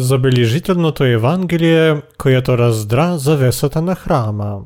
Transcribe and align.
Забележителното 0.00 1.04
Евангелие, 1.04 2.02
което 2.18 2.58
раздра 2.58 3.18
завесата 3.18 3.82
на 3.82 3.94
храма. 3.94 4.60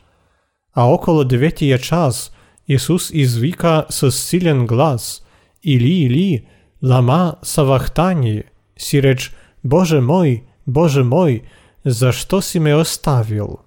А 0.74 0.84
около 0.84 1.24
деветия 1.24 1.78
час 1.78 2.32
Исус 2.68 3.10
извика 3.14 3.86
с 3.90 4.10
силен 4.10 4.66
глас 4.66 5.22
«Или, 5.62 5.88
Или, 5.88 6.46
лама 6.82 7.34
савахтани», 7.42 8.42
сиреч 8.78 9.34
«Боже 9.64 10.00
мой, 10.00 10.42
Боже 10.67 11.03
мой, 11.03 11.41
защо 11.85 12.41
си 12.41 12.59
ме 12.59 12.75
оставил?» 12.75 13.57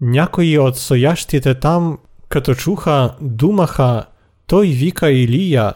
Някои 0.00 0.58
от 0.58 0.76
стоящите 0.76 1.54
там, 1.54 1.98
като 2.28 2.54
чуха, 2.54 3.14
думаха, 3.20 4.06
той 4.46 4.66
вика 4.66 5.10
Илия, 5.10 5.72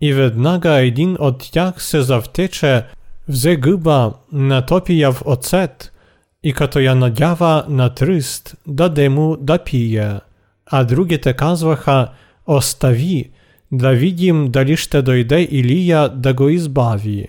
и 0.00 0.12
веднага 0.12 0.80
един 0.80 1.16
от 1.20 1.50
тях 1.52 1.82
се 1.82 2.00
завтече, 2.00 2.84
взе 3.28 3.56
гъба, 3.56 4.12
натопи 4.32 5.00
я 5.00 5.12
в 5.12 5.22
оцет, 5.26 5.92
и 6.42 6.52
като 6.52 6.78
я 6.78 6.94
надява 6.94 7.64
на 7.68 7.94
тръст, 7.94 8.56
даде 8.66 9.08
му 9.08 9.36
да 9.36 9.58
пие. 9.58 10.20
А 10.66 10.84
другите 10.84 11.32
казваха, 11.32 12.08
остави, 12.46 13.30
да 13.72 13.90
видим 13.90 14.50
дали 14.50 14.76
ще 14.76 15.02
дойде 15.02 15.48
Илия 15.50 16.08
да 16.08 16.34
го 16.34 16.48
избави. 16.48 17.28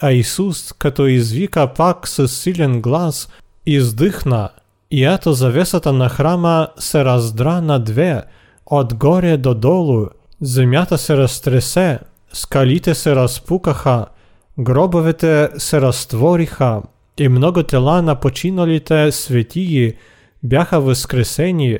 А 0.00 0.12
Исус, 0.12 0.72
като 0.72 1.06
извика 1.06 1.66
пак 1.66 2.08
с 2.08 2.28
силен 2.28 2.80
глас, 2.80 3.28
издъхна, 3.66 4.48
и 4.90 5.04
ето 5.04 5.32
завесата 5.32 5.92
на 5.92 6.08
храма 6.08 6.68
се 6.78 7.04
раздра 7.04 7.60
на 7.60 7.78
две, 7.78 8.22
отгоре 8.66 9.36
до 9.36 9.54
долу, 9.54 10.06
земята 10.40 10.98
се 10.98 11.16
разтресе, 11.16 11.98
скалите 12.32 12.94
се 12.94 13.16
разпукаха, 13.16 14.06
гробовете 14.58 15.48
се 15.58 15.80
разтвориха, 15.80 16.82
и 17.18 17.28
много 17.28 17.62
тела 17.62 18.02
на 18.02 18.14
починалите 18.14 19.12
светии 19.12 19.92
бяха 20.42 20.80
възкресени, 20.80 21.78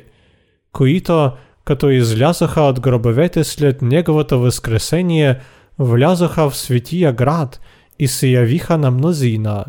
които, 0.71 1.31
като 1.65 1.89
излязоха 1.89 2.61
от 2.61 2.79
гробовете 2.79 3.43
след 3.43 3.81
неговото 3.81 4.39
възкресение, 4.39 5.39
влязоха 5.79 6.49
в 6.49 6.57
светия 6.57 7.13
град– 7.13 7.59
и 7.99 8.07
се 8.07 8.27
явиха 8.27 8.77
на 8.77 8.91
мнозина. 8.91 9.65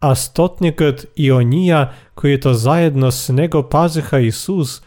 А 0.00 0.14
стотникът 0.14 1.06
и 1.16 1.32
ония, 1.32 1.90
които 2.14 2.54
заедно 2.54 3.10
него 3.28 3.62
пазиха 3.62 4.20
Исус, 4.20 4.82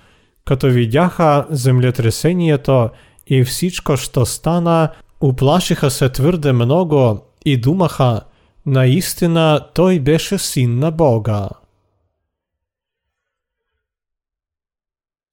като 0.46 0.68
видяха 0.68 1.46
землетресението 1.50 2.90
и 3.28 3.44
всичко, 3.44 3.98
що 3.98 4.26
стана, 4.26 4.90
уплашиха 5.22 5.92
се 5.92 6.10
твърде 6.10 6.54
много 6.54 7.26
и 7.46 7.58
думаха, 7.58 8.22
наистина 8.66 9.62
той 9.74 10.00
беше 10.00 10.38
син 10.38 10.80
на 10.80 10.92
Бога. 10.92 11.50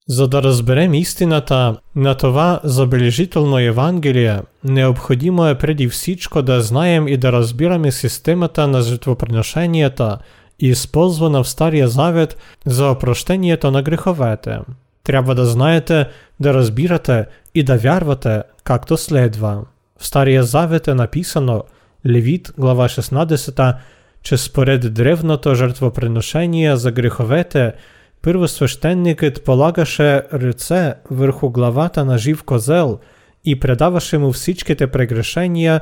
За 0.09 0.27
да 0.27 0.43
разберем 0.43 0.93
истината 0.93 1.75
на 1.95 2.15
това 2.15 2.59
забележително 2.63 3.59
Евангелие, 3.59 4.39
необходимо 4.63 5.47
е 5.47 5.57
преди 5.57 5.89
всичко 5.89 6.41
да 6.41 6.61
знаем 6.61 7.07
и 7.07 7.17
да 7.17 7.31
разбираме 7.31 7.91
системата 7.91 8.67
на 8.67 8.81
жертвоприношенията, 8.81 10.17
използвана 10.59 11.43
в 11.43 11.49
Стария 11.49 11.87
Завет 11.87 12.37
за 12.65 12.85
опрощението 12.89 13.71
на 13.71 13.81
греховете. 13.81 14.59
Трябва 15.03 15.35
да 15.35 15.45
знаете, 15.45 16.07
да 16.39 16.53
разбирате 16.53 17.25
и 17.55 17.63
да 17.63 17.77
вярвате 17.77 18.41
както 18.63 18.97
следва. 18.97 19.61
В 19.99 20.05
Стария 20.07 20.43
Завет 20.43 20.87
е 20.87 20.93
написано, 20.93 21.63
Левит, 22.05 22.53
глава 22.57 22.89
16, 22.89 23.75
че 24.23 24.37
според 24.37 24.93
древното 24.93 25.55
жертвоприношение 25.55 26.75
за 26.75 26.91
греховете– 26.91 27.73
Първосвещеникът 28.22 29.44
полагаше 29.44 30.22
ръце 30.32 30.94
върху 31.10 31.50
главата 31.50 32.04
на 32.04 32.18
жив 32.18 32.42
козел 32.42 32.98
и 33.44 33.60
предаваше 33.60 34.18
му 34.18 34.32
всичките 34.32 34.86
прегрешения, 34.86 35.80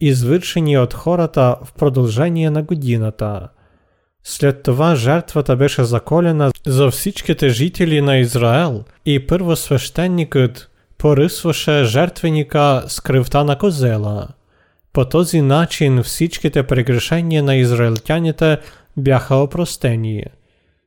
извършени 0.00 0.78
от 0.78 0.94
хората 0.94 1.56
в 1.64 1.72
продължение 1.72 2.50
на 2.50 2.62
годината. 2.62 3.48
След 4.24 4.62
това 4.62 4.94
жертвата 4.94 5.56
беше 5.56 5.84
заколена 5.84 6.50
за 6.66 6.90
всичките 6.90 7.48
жители 7.48 8.00
на 8.00 8.16
Израел 8.16 8.84
и 9.06 9.26
първосвещеникът 9.26 10.70
поръсваше 10.98 11.84
жертвеника 11.84 12.84
с 12.88 13.00
кръвта 13.00 13.44
на 13.44 13.58
козела. 13.58 14.28
По 14.92 15.04
този 15.04 15.42
начин 15.42 16.02
всичките 16.02 16.62
прегрешения 16.62 17.42
на 17.42 17.56
израелтяните 17.56 18.58
бяха 18.96 19.36
опростени. 19.36 20.22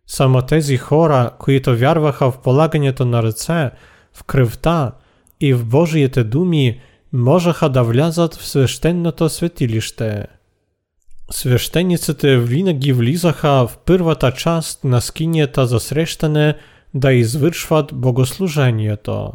Само 0.08 0.42
тези 0.42 0.78
хора, 0.78 1.32
които 1.40 1.78
вярваха 1.78 2.32
в 2.32 2.38
полагането 2.38 3.06
на 3.06 3.24
ръце, 3.24 3.70
в 4.14 4.24
кръвта 4.24 4.92
и 5.42 5.54
в 5.54 5.66
Божиите 5.66 6.24
думи, 6.24 6.80
можеха 7.14 7.70
да 7.70 7.84
влязат 7.84 8.36
в 8.36 8.48
свещеното 8.48 9.30
светилище. 9.30 10.26
Свещениците 11.32 12.38
винаги 12.38 12.94
влизаха 12.94 13.68
в 13.68 13.78
първата 13.86 14.32
част 14.32 14.84
на 14.84 15.02
скинията 15.02 15.68
за 15.68 15.80
срещане 15.80 16.56
да 16.94 17.14
извършват 17.14 17.94
богослужението. 17.94 19.32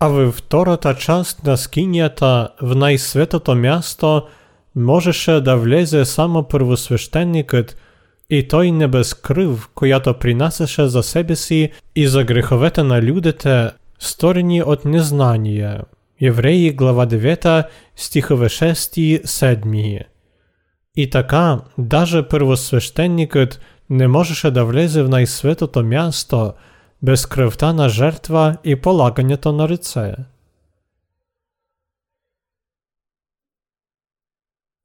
А 0.00 0.08
във 0.08 0.34
втората 0.34 0.94
част 0.94 1.44
на 1.44 1.56
скинията 1.56 2.48
в 2.62 2.74
най-светото 2.74 3.54
място 3.54 4.22
можеше 4.76 5.40
да 5.40 5.56
влезе 5.56 6.04
само 6.04 6.42
първосвещеникът – 6.42 7.85
и 8.29 8.47
той 8.47 8.71
не 8.71 8.87
без 8.87 9.13
кръв, 9.13 9.69
която 9.73 10.13
принасяше 10.13 10.87
за 10.87 11.03
себе 11.03 11.35
си 11.35 11.71
и 11.95 12.07
за 12.07 12.23
греховете 12.23 12.83
на 12.83 13.01
людите, 13.01 13.71
сторени 13.99 14.63
от 14.63 14.85
незнание. 14.85 15.81
Євреї, 16.21 16.71
глава 16.71 17.07
9, 17.07 17.63
стихове 17.95 18.47
6-7. 18.47 20.01
І 20.95 21.07
така, 21.07 21.59
даже 21.77 22.23
первосвященникът 22.23 23.61
не 23.89 24.07
можеше 24.07 24.51
да 24.51 24.63
влезе 24.63 25.03
в 25.03 25.09
найсветото 25.09 25.83
місто 25.83 26.53
без 27.01 27.25
кривтана 27.25 27.89
жертва 27.89 28.57
і 28.63 28.75
полаганнято 28.75 29.53
на 29.53 29.69
лице. 29.69 30.15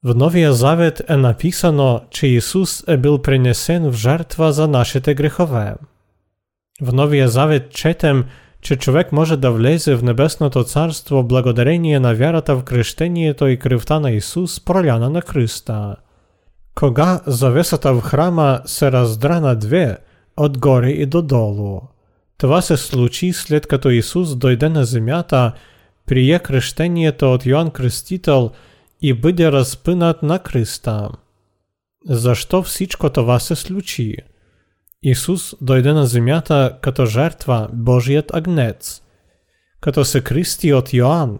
В 0.04 0.14
Новия 0.14 0.52
Завет 0.52 1.02
написано, 1.08 2.00
че 2.10 2.26
Ісус 2.26 2.84
бил 2.98 3.18
принесен 3.18 3.90
в 3.90 3.94
жертва 3.94 4.52
за 4.52 4.68
нашите 4.68 5.14
грехове. 5.14 5.74
В 6.82 6.92
Новия 6.92 7.28
Завет 7.28 7.70
четем, 7.70 8.24
че 8.60 8.76
човек 8.76 9.12
може 9.12 9.36
да 9.36 9.50
влезе 9.50 9.94
в 9.94 10.02
Небесното 10.02 10.64
Царство 10.64 11.22
благодарение 11.22 12.00
на 12.00 12.14
вярата 12.14 12.56
в 12.56 12.64
крещението 12.64 13.46
и 13.46 13.58
кръвта 13.58 14.00
на 14.00 14.10
Исус, 14.10 14.64
проляна 14.64 15.10
на 15.10 15.22
кръста. 15.22 15.96
Кога 16.74 17.20
завесата 17.26 17.94
в 17.94 18.00
храма 18.00 18.60
се 18.64 18.92
раздра 18.92 19.40
на 19.40 19.56
две, 19.56 19.96
отгоре 20.36 20.90
и 20.90 21.06
додолу. 21.06 21.80
Това 22.38 22.62
се 22.62 22.76
случи 22.76 23.32
след 23.32 23.66
като 23.66 23.90
Исус 23.90 24.36
дойде 24.36 24.68
на 24.68 24.84
земята, 24.84 25.52
прие 26.06 26.38
крещението 26.38 27.32
от 27.32 27.46
Йоанн 27.46 27.70
Крестител– 27.70 28.50
і 29.02 29.12
буде 29.12 29.50
розпинат 29.50 30.22
на 30.22 30.38
Христа. 30.38 31.10
За 32.04 32.34
що 32.34 32.62
всичко 32.62 33.10
това 33.10 33.40
се 33.40 33.56
случи? 33.56 34.16
Ісус 35.02 35.54
дойде 35.60 35.92
на 35.92 36.06
земята 36.06 36.78
като 36.80 37.06
жертва 37.06 37.68
Божият 37.72 38.34
агнец. 38.34 39.02
Като 39.80 40.04
се 40.04 40.20
кристи 40.20 40.72
от 40.72 40.94
Йоанн, 40.94 41.38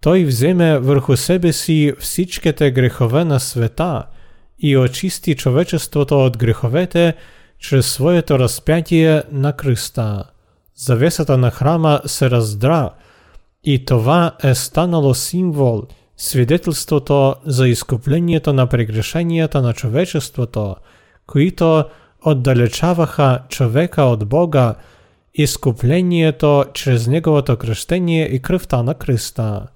той 0.00 0.24
вземе 0.24 0.78
върху 0.78 1.16
себе 1.16 1.52
си 1.52 1.92
всичките 1.98 2.70
грехове 2.70 3.24
на 3.24 3.40
света 3.40 4.06
и 4.58 4.76
очисти 4.76 5.34
човечеството 5.36 6.24
от 6.24 6.38
греховете 6.38 7.14
чрез 7.58 7.92
своето 7.92 8.38
разпятие 8.38 9.22
на 9.32 9.52
кръста. 9.52 10.24
Завесата 10.76 11.38
на 11.38 11.50
храма 11.50 12.00
се 12.06 12.30
раздра, 12.30 12.90
и 13.64 13.84
това 13.84 14.36
е 14.42 14.54
станало 14.54 15.14
символ– 15.14 15.82
Свидетельство 16.16 17.00
то 17.00 17.34
за 17.46 17.68
искупление 17.68 18.40
то 18.40 18.52
на 18.52 18.66
прегрешение 18.66 19.48
то 19.48 19.62
на 19.62 19.74
человечество 19.74 20.46
то, 20.46 20.76
отдалечаваха 22.24 23.42
човека 23.48 24.02
от 24.02 24.28
Бога, 24.28 24.74
искупление 25.34 26.32
то 26.32 26.64
через 26.74 27.06
Него 27.06 27.42
и 28.32 28.38
кръв 28.38 28.72
на 28.72 28.94
Криста. 28.94 29.66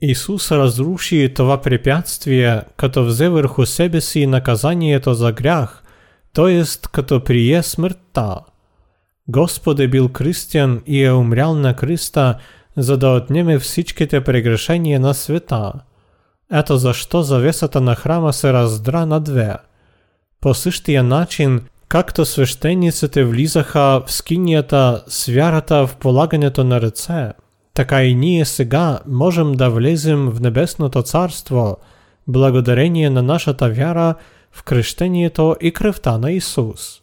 Иисус 0.00 0.52
разруши 0.52 1.32
това 1.34 1.60
препятствие, 1.60 2.62
като 2.76 3.04
взе 3.04 3.28
върху 3.28 3.66
себе 3.66 4.00
си 4.00 4.26
наказанието 4.26 5.14
за 5.14 5.32
грях, 5.32 5.82
т.е. 6.34 6.62
като 6.92 7.24
прие 7.24 7.62
смъртта. 7.62 8.36
Господе 9.28 9.88
бил 9.88 10.08
кръстен 10.08 10.82
и 10.86 11.04
е 11.04 11.12
умрял 11.12 11.54
на 11.54 11.76
Криста, 11.76 12.38
за 12.78 12.96
да 12.96 13.08
отнеме 13.08 13.58
всичките 13.58 14.20
прегрешения 14.20 15.00
на 15.00 15.14
света. 15.14 15.72
Ето 16.52 16.76
защо 16.76 17.22
завесата 17.22 17.80
на 17.80 17.94
храма 17.94 18.32
се 18.32 18.52
раздра 18.52 19.06
на 19.06 19.20
две. 19.20 19.56
По 20.40 20.54
същия 20.54 21.02
начин, 21.02 21.60
както 21.88 22.24
свещениците 22.24 23.24
влизаха 23.24 24.02
в 24.06 24.12
скинията 24.12 25.04
с 25.08 25.26
вярата 25.26 25.86
в 25.86 25.96
полагането 25.96 26.64
на 26.64 26.80
ръце, 26.80 27.32
така 27.74 28.02
и 28.04 28.14
ние 28.14 28.44
сега 28.44 28.98
можем 29.08 29.52
да 29.52 29.70
влезем 29.70 30.30
в 30.30 30.40
Небесното 30.40 31.02
Царство, 31.02 31.76
благодарение 32.28 33.10
на 33.10 33.22
нашата 33.22 33.68
вяра 33.68 34.14
в 34.52 34.62
кръщението 34.62 35.56
и 35.60 35.72
кръвта 35.72 36.18
на 36.18 36.32
Исус. 36.32 37.00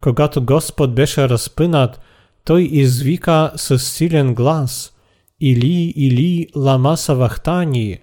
Когато 0.00 0.44
Господ 0.44 0.94
беше 0.94 1.28
разпънат, 1.28 2.00
той 2.44 2.62
извика 2.62 3.52
с 3.56 3.78
силен 3.78 4.34
глас 4.34 4.92
Или, 5.40 5.92
Или, 5.96 6.48
лама 6.56 6.96
савахтани, 6.96 7.98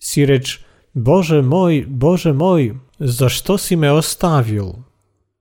си 0.00 0.28
реч 0.28 0.64
Боже 0.94 1.42
мой, 1.42 1.86
Боже 1.88 2.32
мой, 2.32 2.74
защо 3.00 3.58
си 3.58 3.76
ме 3.76 3.90
оставил? 3.90 4.74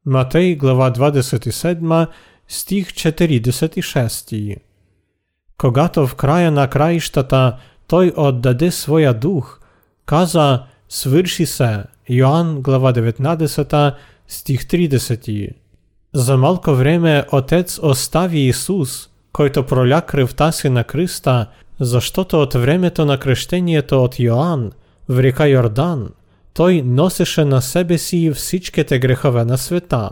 Матей, 0.06 0.56
глава 0.56 0.92
27, 0.92 2.08
стих 2.48 2.88
46. 2.88 4.58
Когато 5.58 6.08
в 6.08 6.16
края 6.16 6.52
на 6.52 6.68
краищата 6.68 7.58
той 7.88 8.14
отдаде 8.18 8.72
своя 8.72 9.14
дух, 9.14 9.60
каза 10.06 10.64
свърши 10.90 11.46
се, 11.46 11.84
Йоанн, 12.10 12.62
глава 12.62 12.94
19, 12.94 13.96
стих 14.28 14.66
30. 14.66 15.50
За 16.16 16.38
малко 16.38 16.76
време 16.76 17.26
Отец 17.32 17.80
остави 17.84 18.40
Исус, 18.40 19.10
който 19.34 19.66
проля 19.66 20.02
кръвта 20.02 20.52
си 20.52 20.70
на 20.70 20.84
кръста, 20.84 21.48
защото 21.80 22.42
от 22.42 22.54
времето 22.54 23.06
на 23.06 23.20
кръщението 23.20 24.04
от 24.04 24.20
Йоанн 24.20 24.72
в 25.10 25.20
река 25.20 25.48
Йордан, 25.48 26.10
той 26.54 26.82
носеше 26.82 27.46
на 27.46 27.62
себе 27.62 27.98
си 27.98 28.32
всичките 28.32 29.00
грехове 29.00 29.46
на 29.46 29.58
света. 29.58 30.10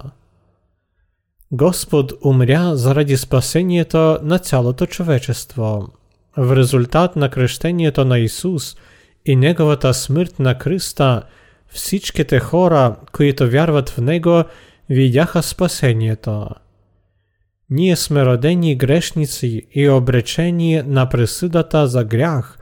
Господ 1.51 2.13
умря 2.25 2.75
заради 2.75 3.17
спасението 3.17 4.17
на 4.23 4.39
цялото 4.39 4.85
човечество. 4.85 5.87
В 6.37 6.55
резултат 6.55 7.15
на 7.15 7.29
кръщението 7.29 8.05
на 8.05 8.19
Исус 8.19 8.75
и 9.25 9.35
Неговата 9.35 9.93
смърт 9.93 10.39
на 10.39 10.57
кръста, 10.57 11.23
всичките 11.67 12.39
хора, 12.39 12.95
които 13.11 13.49
вярват 13.49 13.89
в 13.89 13.97
Него, 13.97 14.43
видяха 14.93 15.43
спасението. 15.43 16.47
Ние 17.69 17.95
сме 17.95 18.25
родени 18.25 18.75
грешници 18.75 19.67
и 19.71 19.89
обречени 19.89 20.81
на 20.85 21.09
присъдата 21.09 21.87
за 21.87 22.03
грях, 22.03 22.57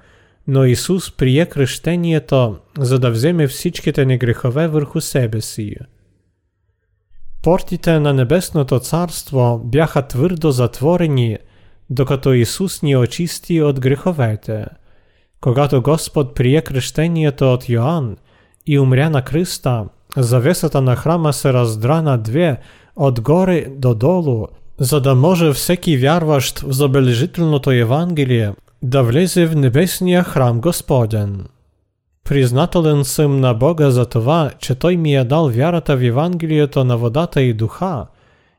но 0.48 0.66
Исус 0.66 1.12
прие 1.12 1.45
кръщението, 1.45 2.57
за 2.80 3.00
да 3.00 3.12
вземе 3.12 3.48
всичките 3.48 4.06
ни 4.06 4.18
грехове 4.18 4.68
върху 4.68 5.01
себе 5.01 5.42
си. 5.42 5.75
Портите 7.44 8.00
на 8.00 8.13
Небесното 8.13 8.80
царство 8.80 9.62
бяха 9.66 10.07
твърдо 10.07 10.51
затворени, 10.51 11.38
докато 11.89 12.34
Исус 12.34 12.81
ни 12.81 12.98
очисти 12.98 13.62
от 13.62 13.80
греховете. 13.80 14.66
Когато 15.42 15.81
Господ 15.81 16.36
прие 16.36 16.62
кръщението 16.62 17.54
от 17.54 17.69
Йоанн 17.69 18.18
и 18.68 18.80
умря 18.80 19.10
на 19.10 19.22
кръста, 19.22 19.86
завесата 20.18 20.81
на 20.81 20.96
храма 20.96 21.34
се 21.34 21.54
раздра 21.54 22.02
на 22.02 22.18
две, 22.18 22.58
отгоре 22.96 23.66
до 23.69 23.94
долу, 23.96 24.48
за 24.80 25.02
да 25.02 25.16
може 25.16 25.54
всеки 25.54 25.98
вярващ 25.98 26.60
в 26.60 26.72
забележителното 26.72 27.72
Евангелие 27.72 28.54
да 28.84 29.04
влезе 29.04 29.46
в 29.46 29.56
небесния 29.56 30.24
храм 30.24 30.62
Господен. 30.62 31.46
Признателен 32.24 33.06
съм 33.06 33.40
на 33.40 33.54
Бога 33.54 33.90
за 33.90 34.06
това, 34.06 34.52
че 34.60 34.75
Той 34.75 34.98
ми 34.98 35.16
е 35.16 35.24
дал 35.24 35.50
вярата 35.50 35.98
в 35.98 36.04
Евангелието 36.04 36.84
на 36.84 36.98
водата 36.98 37.42
и 37.42 37.54
духа 37.54 38.06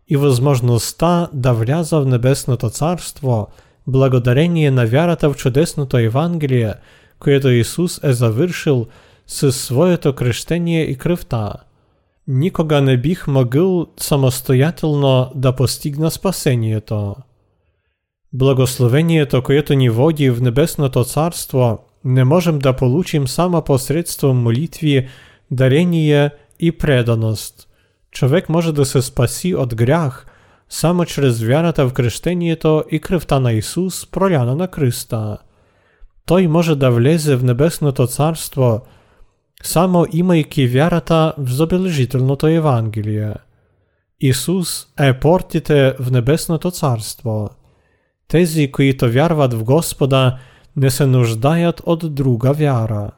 и 0.08 0.16
възможността 0.16 1.28
да 1.32 1.52
вляза 1.52 2.00
в 2.00 2.06
Небесното 2.06 2.70
Царство, 2.70 3.48
благодарение 3.86 4.70
на 4.70 4.86
вярата 4.86 5.30
в 5.30 5.36
чудесното 5.36 5.96
Евангелие, 5.96 6.74
което 7.18 7.48
Исус 7.48 8.00
е 8.04 8.12
завършил 8.12 8.86
със 9.27 9.61
своето 9.61 10.13
кръщение 10.13 10.83
и 10.83 10.97
кръвта. 10.97 11.53
Никога 12.27 12.81
не 12.81 12.97
бих 12.97 13.27
могъл 13.27 13.87
самостоятелно 13.97 15.31
да 15.35 15.55
постигна 15.55 16.11
спасението. 16.11 17.15
Благословението, 18.33 19.43
което 19.43 19.73
ни 19.73 19.89
води 19.89 20.29
в 20.29 20.41
Небесното 20.41 21.03
Царство – 21.03 21.87
не 22.07 22.23
можем 22.23 22.59
да 22.59 22.73
получим 22.73 23.27
само 23.27 23.61
посредством 23.61 24.37
молитви, 24.37 25.07
дарение 25.51 26.29
и 26.59 26.71
преданост. 26.71 27.67
Човек 28.11 28.49
може 28.49 28.73
да 28.73 28.85
се 28.85 29.01
спаси 29.01 29.55
от 29.55 29.75
грях 29.75 30.25
само 30.69 31.05
чрез 31.05 31.41
вярата 31.41 31.87
в 31.87 31.93
кръщението 31.93 32.83
и 32.91 32.99
кръвта 32.99 33.39
на 33.39 33.53
Исус, 33.53 34.05
проляна 34.05 34.55
на 34.55 34.67
кръста. 34.67 35.37
Той 36.25 36.47
може 36.47 36.75
да 36.75 36.91
влезе 36.91 37.35
в 37.35 37.43
Небесното 37.43 38.07
Царство 38.07 38.81
само 39.62 40.06
имайки 40.12 40.66
вярата 40.66 41.34
в 41.38 41.50
забележителното 41.50 42.46
Евангелие. 42.46 43.34
Исус 44.20 44.86
е 45.00 45.20
портите 45.20 45.94
в 46.00 46.10
Небесното 46.10 46.70
Царство. 46.70 47.50
Тези, 48.28 48.72
които 48.72 49.10
вярват 49.10 49.54
в 49.54 49.64
Господа, 49.64 50.38
не 50.76 50.90
се 50.90 51.06
нуждаят 51.06 51.82
от 51.86 52.14
друга 52.14 52.52
вяра. 52.52 53.10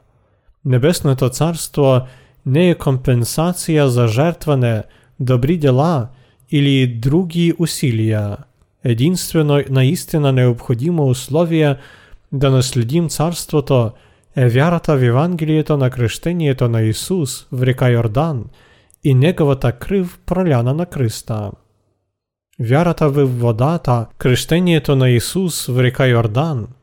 Небесното 0.65 1.29
царство 1.29 2.01
не 2.45 2.69
е 2.69 2.75
компенсация 2.75 3.89
за 3.89 4.07
жертване, 4.07 4.83
добри 5.19 5.57
дела 5.57 6.07
или 6.51 6.87
други 6.87 7.53
усилия. 7.59 8.37
Единствено 8.83 9.63
наистина 9.69 10.31
необходимо 10.31 11.07
условие 11.07 11.75
да 12.31 12.51
наследим 12.51 13.09
царството 13.09 13.91
вярата 14.36 14.96
в 14.96 15.02
Евангелието 15.02 15.76
на 15.76 15.90
кръщението 15.90 16.68
на 16.68 16.82
Исус 16.82 17.46
в 17.52 17.62
река 17.62 17.88
Йордан 17.88 18.44
и 19.04 19.14
неговата 19.14 19.72
кръв 19.72 20.18
проляна 20.26 20.74
на 20.74 20.86
кръста. 20.86 21.50
Вярата 22.60 23.08
в 23.08 23.24
водата, 23.24 24.06
кръщението 24.18 24.96
на 24.96 25.10
Исус 25.10 25.66
в 25.66 25.82
река 25.82 26.06
Йордан – 26.06 26.76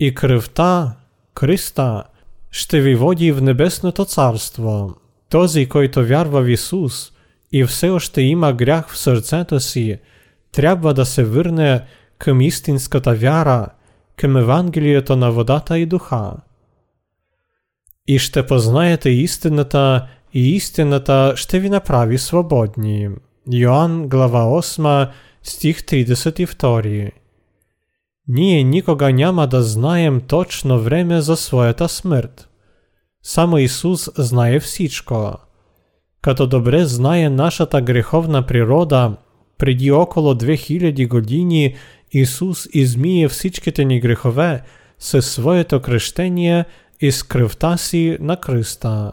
и 0.00 0.14
кръвта 0.14 0.96
Христа 1.38 2.04
ще 2.50 2.80
ви 2.80 2.94
води 2.94 3.32
в 3.32 3.42
Небесното 3.42 4.04
Царство. 4.04 4.94
Този, 5.30 5.68
който 5.68 6.06
вярва 6.06 6.42
в 6.42 6.48
Исус 6.48 7.12
и 7.52 7.64
все 7.64 7.90
още 7.90 8.22
има 8.22 8.52
грях 8.52 8.88
в 8.88 8.98
сърцето 8.98 9.60
си, 9.60 9.98
трябва 10.52 10.94
да 10.94 11.06
се 11.06 11.24
върне 11.24 11.84
към 12.18 12.40
истинската 12.40 13.14
вяра, 13.14 13.68
към 14.16 14.36
Евангелието 14.36 15.16
на 15.16 15.30
водата 15.30 15.78
и 15.78 15.86
духа. 15.86 16.32
И 18.06 18.18
ще 18.18 18.46
познаете 18.46 19.10
истината, 19.10 20.08
и 20.34 20.54
истината 20.54 21.32
ще 21.36 21.60
ви 21.60 21.70
направи 21.70 22.18
свободни. 22.18 23.08
Йоанн, 23.52 24.08
глава 24.08 24.44
8, 24.44 25.08
стих 25.42 25.80
32. 25.80 27.10
Ние 28.28 28.64
никога 28.64 29.12
няма 29.12 29.46
да 29.46 29.62
знаем 29.62 30.20
точно 30.20 30.80
време 30.80 31.20
за 31.20 31.36
своята 31.36 31.88
смърт. 31.88 32.48
Само 33.22 33.58
Исус 33.58 34.10
знае 34.16 34.60
всичко. 34.60 35.32
Като 36.22 36.46
добре 36.46 36.84
знае 36.84 37.30
нашата 37.30 37.80
греховна 37.80 38.46
природа, 38.46 39.16
преди 39.58 39.90
около 39.90 40.34
2000 40.34 41.08
години 41.08 41.74
Исус 42.12 42.68
измие 42.72 43.28
всичките 43.28 43.84
ни 43.84 44.00
грехове 44.00 44.62
със 44.98 45.30
своето 45.30 45.80
кръщение 45.80 46.64
и 47.00 47.12
с 47.12 47.22
кръвта 47.22 47.76
си 47.76 48.18
на 48.20 48.36
кръста. 48.36 49.12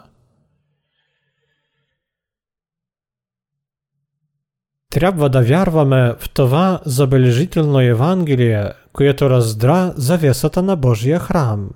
Трябва 4.89 5.29
да 5.29 5.41
вярваме 5.41 6.13
в 6.19 6.29
това 6.29 6.81
забележително 6.85 7.81
Евангелие, 7.81 8.71
което 8.93 9.29
раздра 9.29 9.93
завесата 9.95 10.63
на 10.63 10.75
Божия 10.75 11.19
храм. 11.19 11.69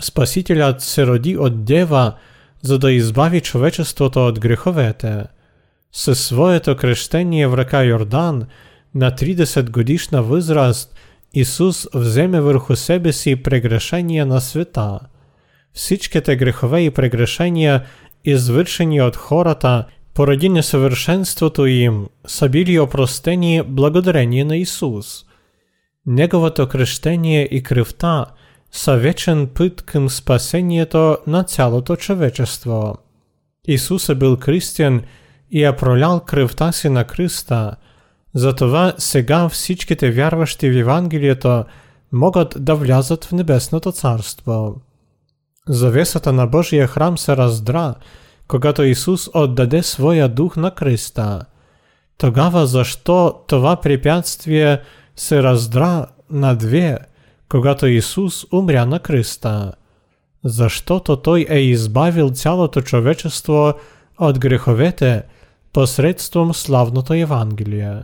Спасителят 0.00 0.80
се 0.80 1.06
роди 1.06 1.36
от 1.36 1.64
Дева, 1.64 2.14
за 2.62 2.78
да 2.78 2.92
избави 2.92 3.40
човечеството 3.40 4.26
от 4.26 4.40
греховете. 4.40 5.24
Със 5.92 6.26
своето 6.26 6.76
кръщение 6.76 7.46
в 7.46 7.56
река 7.56 7.82
Йордан 7.82 8.46
на 8.94 9.10
30 9.10 9.70
годишна 9.70 10.22
възраст 10.22 10.94
Ісус 11.32 11.88
вземе 11.94 12.40
върху 12.40 12.76
себе 12.76 13.12
си 13.12 13.36
прегрешення 13.36 14.26
на 14.26 14.40
света. 14.40 15.00
Всичките 15.72 16.36
грехове 16.36 16.84
і 16.84 16.90
прегрешення, 16.90 17.80
извършени 18.24 19.02
от 19.02 19.16
хората, 19.16 19.84
поради 20.14 20.48
несъвършенството 20.48 21.66
им, 21.66 22.06
са 22.26 22.48
били 22.48 22.78
опростени 22.78 23.62
благодарение 23.66 24.44
на 24.44 24.56
Исус. 24.56 25.24
Неговото 26.06 26.68
кръщение 26.68 27.48
и 27.50 27.62
кръвта 27.62 28.26
са 28.70 28.96
вечен 28.96 29.46
път 29.54 29.82
към 29.82 30.10
спасението 30.10 31.18
на 31.26 31.42
цялото 31.42 31.96
човечество. 31.96 32.94
Исус 33.68 34.08
е 34.08 34.14
бил 34.14 34.36
кръстен 34.36 35.02
и 35.50 35.64
е 35.64 35.76
пролял 35.76 36.20
кръвта 36.20 36.72
си 36.72 36.88
на 36.88 37.04
кръста, 37.04 37.76
затова 38.33 38.93
сега 38.97 39.49
всичките 39.49 40.11
вярващи 40.11 40.71
в 40.71 40.77
Евангелието 40.77 41.63
могат 42.11 42.55
да 42.59 42.75
влязат 42.75 43.25
в 43.25 43.31
Небесното 43.31 43.91
Царство. 43.91 44.81
Завесата 45.67 46.33
на 46.33 46.47
Божия 46.47 46.87
храм 46.87 47.17
се 47.17 47.37
раздра, 47.37 47.95
когато 48.47 48.83
Исус 48.83 49.29
отдаде 49.33 49.83
своя 49.83 50.29
дух 50.29 50.57
на 50.57 50.71
кръста. 50.71 51.41
Тогава 52.17 52.67
защо 52.67 53.35
това 53.47 53.75
препятствие 53.75 54.81
се 55.15 55.43
раздра 55.43 56.05
на 56.29 56.55
две, 56.55 56.97
когато 57.49 57.87
Исус 57.87 58.45
умря 58.53 58.85
на 58.85 58.99
кръста? 58.99 59.71
Защото 60.43 61.15
Той 61.15 61.45
е 61.49 61.59
избавил 61.59 62.29
цялото 62.29 62.81
човечество 62.81 63.73
от 64.19 64.39
греховете 64.39 65.23
посредством 65.73 66.53
славното 66.53 67.13
Евангелие. 67.13 68.01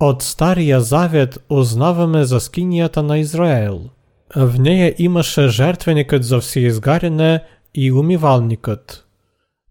От 0.00 0.22
Стария 0.22 0.80
Завет 0.80 1.38
узнаваме 1.48 2.24
за 2.24 2.40
скинията 2.40 3.02
на 3.02 3.16
Ізраїл. 3.16 3.80
В 4.34 4.60
неї 4.60 4.94
імаше 5.02 5.48
жертвенникът 5.48 6.24
за 6.24 6.36
всі 6.36 6.70
згаряне 6.70 7.40
і. 7.74 9.04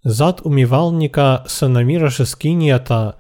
Зад 0.05 0.41
умівальника 0.43 1.43
се 1.47 1.67
наміраше 1.67 2.25
скинията, 2.25 3.13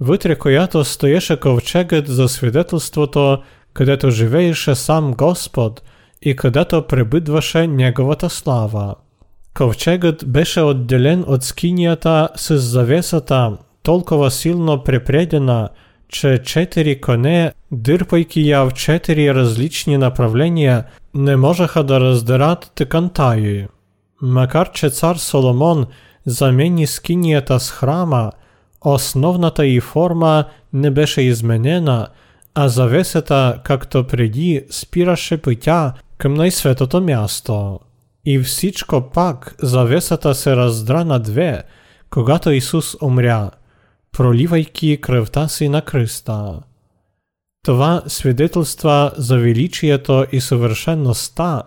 витре 0.00 0.36
която 0.36 0.84
стоєше 0.84 1.36
ковчегет 1.36 2.08
за 2.08 2.28
свідетельството, 2.28 3.42
кадето 3.72 4.10
живеєше 4.10 4.74
сам 4.74 5.14
Господ, 5.14 5.82
і 6.20 6.34
кадето 6.34 6.82
прибидваше 6.82 7.66
Неговата 7.66 8.30
слава. 8.30 8.94
Ковчегът 9.54 10.24
беше 10.28 10.60
отделен 10.60 11.24
от 11.28 11.44
скинията 11.44 12.28
с 12.36 12.58
завесата, 12.58 13.58
толково 13.82 14.30
сильно 14.30 14.84
припредена– 14.84 15.68
че 16.07 16.41
четири 16.45 17.01
коне, 17.01 17.51
дърпайки 17.71 18.49
я 18.49 18.63
в 18.63 18.71
четири 18.71 19.35
различни 19.35 19.97
направления, 19.97 20.83
не 21.13 21.35
можеха 21.35 21.83
да 21.83 21.99
раздерат 21.99 22.71
тъканта 22.75 23.37
й. 23.37 23.67
Макар 24.21 24.71
че 24.71 24.89
цар 24.89 25.15
Соломон 25.15 25.85
замени 26.25 26.87
скинията 26.87 27.59
с 27.59 27.71
храма, 27.71 28.31
основната 28.81 29.65
й 29.65 29.79
форма 29.79 30.45
не 30.73 30.91
беше 30.91 31.21
изменена, 31.21 32.07
а 32.55 32.67
завесата, 32.67 33.59
както 33.63 34.03
преди, 34.03 34.65
спираше 34.69 35.37
пътя 35.37 35.93
към 36.17 36.33
най-светото 36.33 37.01
място. 37.01 37.79
И 38.25 38.39
всичко 38.39 39.01
пак 39.13 39.55
завесата 39.61 40.35
се 40.35 40.55
раздра 40.55 41.05
на 41.05 41.19
две, 41.19 41.63
когато 42.09 42.51
Исус 42.51 42.95
умря – 43.01 43.56
проливайки 44.18 44.96
кревтасы 44.96 45.68
на 45.68 45.80
Христа. 45.80 46.64
Два 47.64 48.02
свидетельства 48.08 49.12
за 49.16 49.36
величие 49.36 49.98
то 49.98 50.24
и 50.24 50.40
совершенноста 50.40 51.62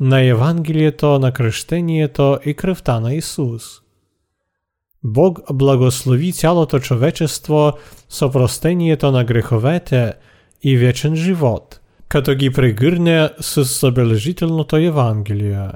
на 0.00 0.20
Евангелие 0.20 0.90
то, 0.90 1.18
на 1.18 1.32
крещение 1.32 2.10
и 2.44 2.54
кревта 2.54 3.00
на 3.00 3.14
Иисус. 3.14 3.82
Бог 5.02 5.40
благослови 5.52 6.32
цяло 6.32 6.66
човечество, 6.66 7.78
сопростение 8.08 8.96
то 8.96 9.12
на 9.12 9.24
греховете 9.24 10.14
и 10.60 10.76
вечен 10.76 11.16
живот, 11.16 11.80
като 12.08 12.34
ги 12.34 12.50
пригърне 12.50 13.30
с 13.40 13.64
събележителното 13.64 14.76
Евангелие. 14.76 15.70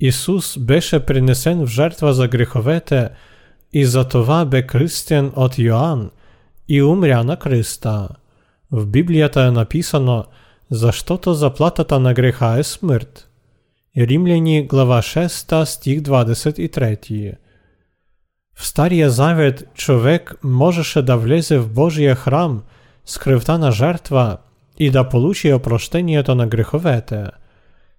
Ісус 0.00 0.58
беше 0.58 1.06
принесен 1.06 1.66
в 1.66 1.66
жертва 1.66 2.14
за 2.14 2.28
греховете– 2.28 3.10
и 3.73 3.85
за 3.85 4.07
това 4.07 4.45
бе 4.45 4.67
кръстен 4.67 5.31
от 5.35 5.59
Йоанн 5.59 6.11
и 6.67 6.83
умря 6.83 7.23
на 7.23 7.37
кръста. 7.37 8.09
В 8.71 8.85
Библията 8.85 9.41
е 9.41 9.51
написано, 9.51 10.25
защото 10.71 11.33
заплатата 11.33 11.99
на 11.99 12.13
греха 12.13 12.55
е 12.59 12.63
смърт. 12.63 13.29
Римляни 13.97 14.67
глава 14.67 15.01
6 15.01 15.63
стих 15.63 15.99
23. 15.99 17.33
В 18.55 18.65
Стария 18.67 19.09
Завет 19.09 19.63
човек 19.73 20.35
можеше 20.43 21.01
да 21.01 21.17
влезе 21.17 21.57
в 21.57 21.73
Божия 21.73 22.15
храм 22.15 22.63
с 23.05 23.17
кръвта 23.17 23.57
на 23.57 23.71
жертва 23.71 24.37
и 24.79 24.89
да 24.89 25.09
получи 25.09 25.53
опрощението 25.53 26.35
на 26.35 26.47
греховете. 26.47 27.25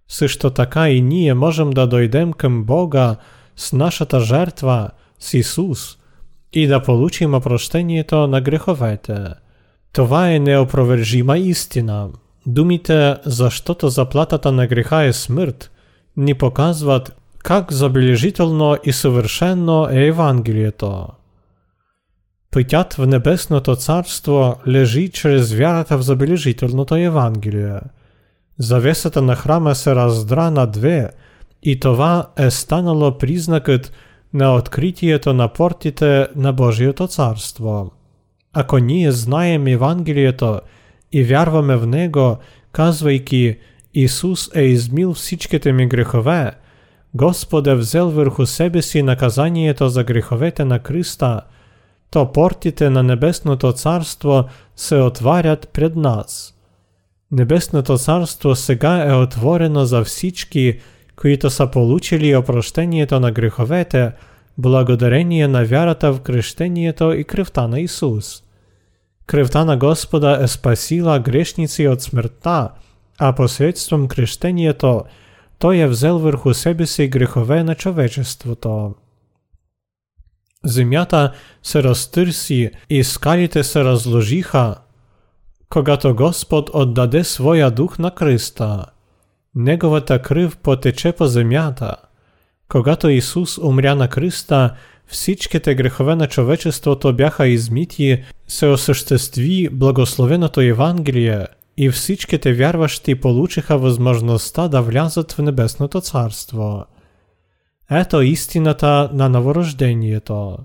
Също 0.08 0.50
така 0.50 0.90
и 0.90 1.02
ние 1.02 1.34
можем 1.34 1.70
да 1.70 1.86
дойдем 1.86 2.32
към 2.32 2.64
Бога 2.64 3.16
с 3.56 3.72
нашата 3.72 4.20
жертва – 4.20 5.09
с 5.20 5.34
Исус 5.34 5.98
и 6.52 6.66
да 6.66 6.82
получим 6.82 7.34
опрощението 7.34 8.26
на 8.26 8.40
греховете. 8.40 9.24
Това 9.92 10.30
е 10.30 10.38
неопровержима 10.38 11.38
истина. 11.38 12.08
Думите 12.46 13.16
«защото 13.24 13.88
заплатата 13.88 14.52
на 14.52 14.66
греха 14.66 15.02
е 15.02 15.12
смърт» 15.12 15.70
ни 16.16 16.34
показват 16.34 17.16
как 17.38 17.72
забележително 17.72 18.76
и 18.84 18.92
съвършено 18.92 19.88
е 19.90 20.06
Евангелието. 20.06 21.06
Пътят 22.50 22.94
в 22.94 23.06
Небесното 23.06 23.76
Царство 23.76 24.56
лежи 24.68 25.08
чрез 25.08 25.52
вярата 25.52 25.98
в 25.98 26.02
забележителното 26.02 26.94
Евангелие. 26.94 27.80
Завесата 28.58 29.22
на 29.22 29.36
храма 29.36 29.74
се 29.74 29.94
раздра 29.94 30.50
на 30.50 30.66
две 30.66 31.10
и 31.62 31.80
това 31.80 32.28
е 32.36 32.50
станало 32.50 33.18
признакът 33.18 33.92
на 34.33 34.55
откритието 34.55 35.33
на 35.33 35.47
портите 35.47 36.27
на 36.35 36.53
Божието 36.53 37.07
царство. 37.07 37.91
Ако 38.53 38.77
ние 38.77 39.11
знаем 39.11 39.67
Евангелието 39.67 40.59
и 41.11 41.23
вярваме 41.23 41.75
в 41.75 41.87
него, 41.87 42.37
казвайки 42.71 43.57
Исус 43.93 44.55
е 44.55 44.61
измил 44.61 45.13
всичките 45.13 45.73
ми 45.73 45.87
грехове, 45.87 46.51
Господ 47.13 47.67
е 47.67 47.75
взел 47.75 48.09
върху 48.09 48.45
себе 48.45 48.81
си 48.81 49.03
наказанието 49.03 49.89
за 49.89 50.03
греховете 50.03 50.65
на 50.65 50.79
Криста, 50.79 51.41
то 52.11 52.31
портите 52.31 52.89
на 52.89 53.03
Небесното 53.03 53.73
царство 53.73 54.43
се 54.75 54.95
отварят 54.95 55.69
пред 55.73 55.95
нас. 55.95 56.53
Небесното 57.31 57.97
царство 57.97 58.55
сега 58.55 59.05
е 59.05 59.13
отворено 59.13 59.85
за 59.85 60.03
всички, 60.03 60.79
които 61.20 61.50
са 61.50 61.66
получили 61.66 62.36
опрощението 62.36 63.20
на 63.20 63.32
греховете, 63.32 64.12
благодарение 64.58 65.48
на 65.48 65.64
вярата 65.64 66.12
в 66.12 66.20
кръщението 66.20 67.12
и 67.12 67.24
кръвта 67.24 67.68
на 67.68 67.80
Исус. 67.80 68.42
Кръвта 69.26 69.64
на 69.64 69.76
Господа 69.76 70.38
е 70.42 70.48
спасила 70.48 71.18
грешници 71.18 71.88
от 71.88 72.02
смъртта, 72.02 72.70
а 73.18 73.32
посредством 73.32 74.08
кръщението 74.08 75.04
Той 75.58 75.78
е 75.78 75.88
взел 75.88 76.18
върху 76.18 76.54
себе 76.54 76.86
си 76.86 77.08
грехове 77.08 77.62
на 77.62 77.74
човечеството. 77.74 78.94
Земята 80.64 81.32
се 81.62 81.82
разтърси 81.82 82.70
и 82.90 83.04
скалите 83.04 83.64
се 83.64 83.84
разложиха, 83.84 84.74
когато 85.70 86.14
Господ 86.14 86.70
отдаде 86.74 87.24
своя 87.24 87.70
дух 87.70 87.98
на 87.98 88.10
кръста. 88.10 88.86
Неговата 89.55 90.21
кръв 90.21 90.57
потече 90.57 91.11
по 91.11 91.27
земята. 91.27 91.95
Когато 92.69 93.09
Исус 93.09 93.57
умря 93.57 93.95
на 93.95 94.07
кръста, 94.07 94.73
всичките 95.07 95.75
грехове 95.75 96.15
на 96.15 96.27
човечеството 96.27 97.13
бяха 97.13 97.47
измити, 97.47 98.23
се 98.47 98.67
осъществи 98.67 99.69
благословеното 99.69 100.61
Евангелие 100.61 101.47
и 101.77 101.89
всичките 101.89 102.53
вярващи 102.53 103.15
получиха 103.15 103.77
възможността 103.77 104.67
да 104.67 104.81
влязат 104.81 105.31
в 105.31 105.41
Небесното 105.41 106.01
Царство. 106.01 106.85
Ето 107.91 108.21
истината 108.21 109.09
на 109.13 109.29
новорождението. 109.29 110.57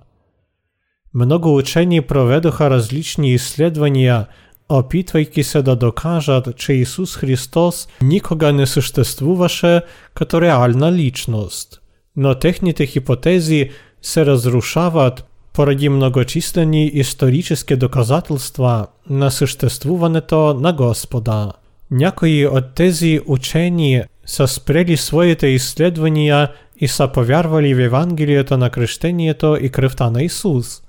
Много 1.14 1.56
учени 1.56 2.00
проведоха 2.00 2.70
различни 2.70 3.32
изследвания– 3.32 4.26
опитвайки 4.68 5.42
се 5.42 5.62
да 5.62 5.76
докажат, 5.76 6.56
че 6.56 6.72
Исус 6.72 7.16
Христос 7.16 7.88
никога 8.02 8.52
не 8.52 8.66
съществуваше 8.66 9.80
като 10.14 10.40
реална 10.40 10.92
личност. 10.92 11.80
Но 12.16 12.34
техните 12.34 12.86
хипотези 12.86 13.70
се 14.02 14.26
разрушават 14.26 15.24
поради 15.52 15.88
многочисленні 15.88 16.86
історичні 16.86 17.76
доказательства 17.76 18.86
на 19.10 19.30
существуването 19.30 20.54
на 20.54 20.72
Господа. 20.72 21.52
Някои 21.90 22.46
от 22.46 22.74
тези 22.74 23.20
учені 23.26 24.04
са 24.26 24.48
спрели 24.48 24.96
своите 24.96 25.46
изследвания 25.46 26.52
и 26.78 26.88
са 26.88 27.08
повярвали 27.08 27.74
в 27.74 27.80
Евангелието 27.80 28.56
на 28.56 28.70
крещението 28.70 29.58
и 29.60 29.68
кръвта 29.68 30.10
на 30.10 30.22
Исус. 30.22 30.82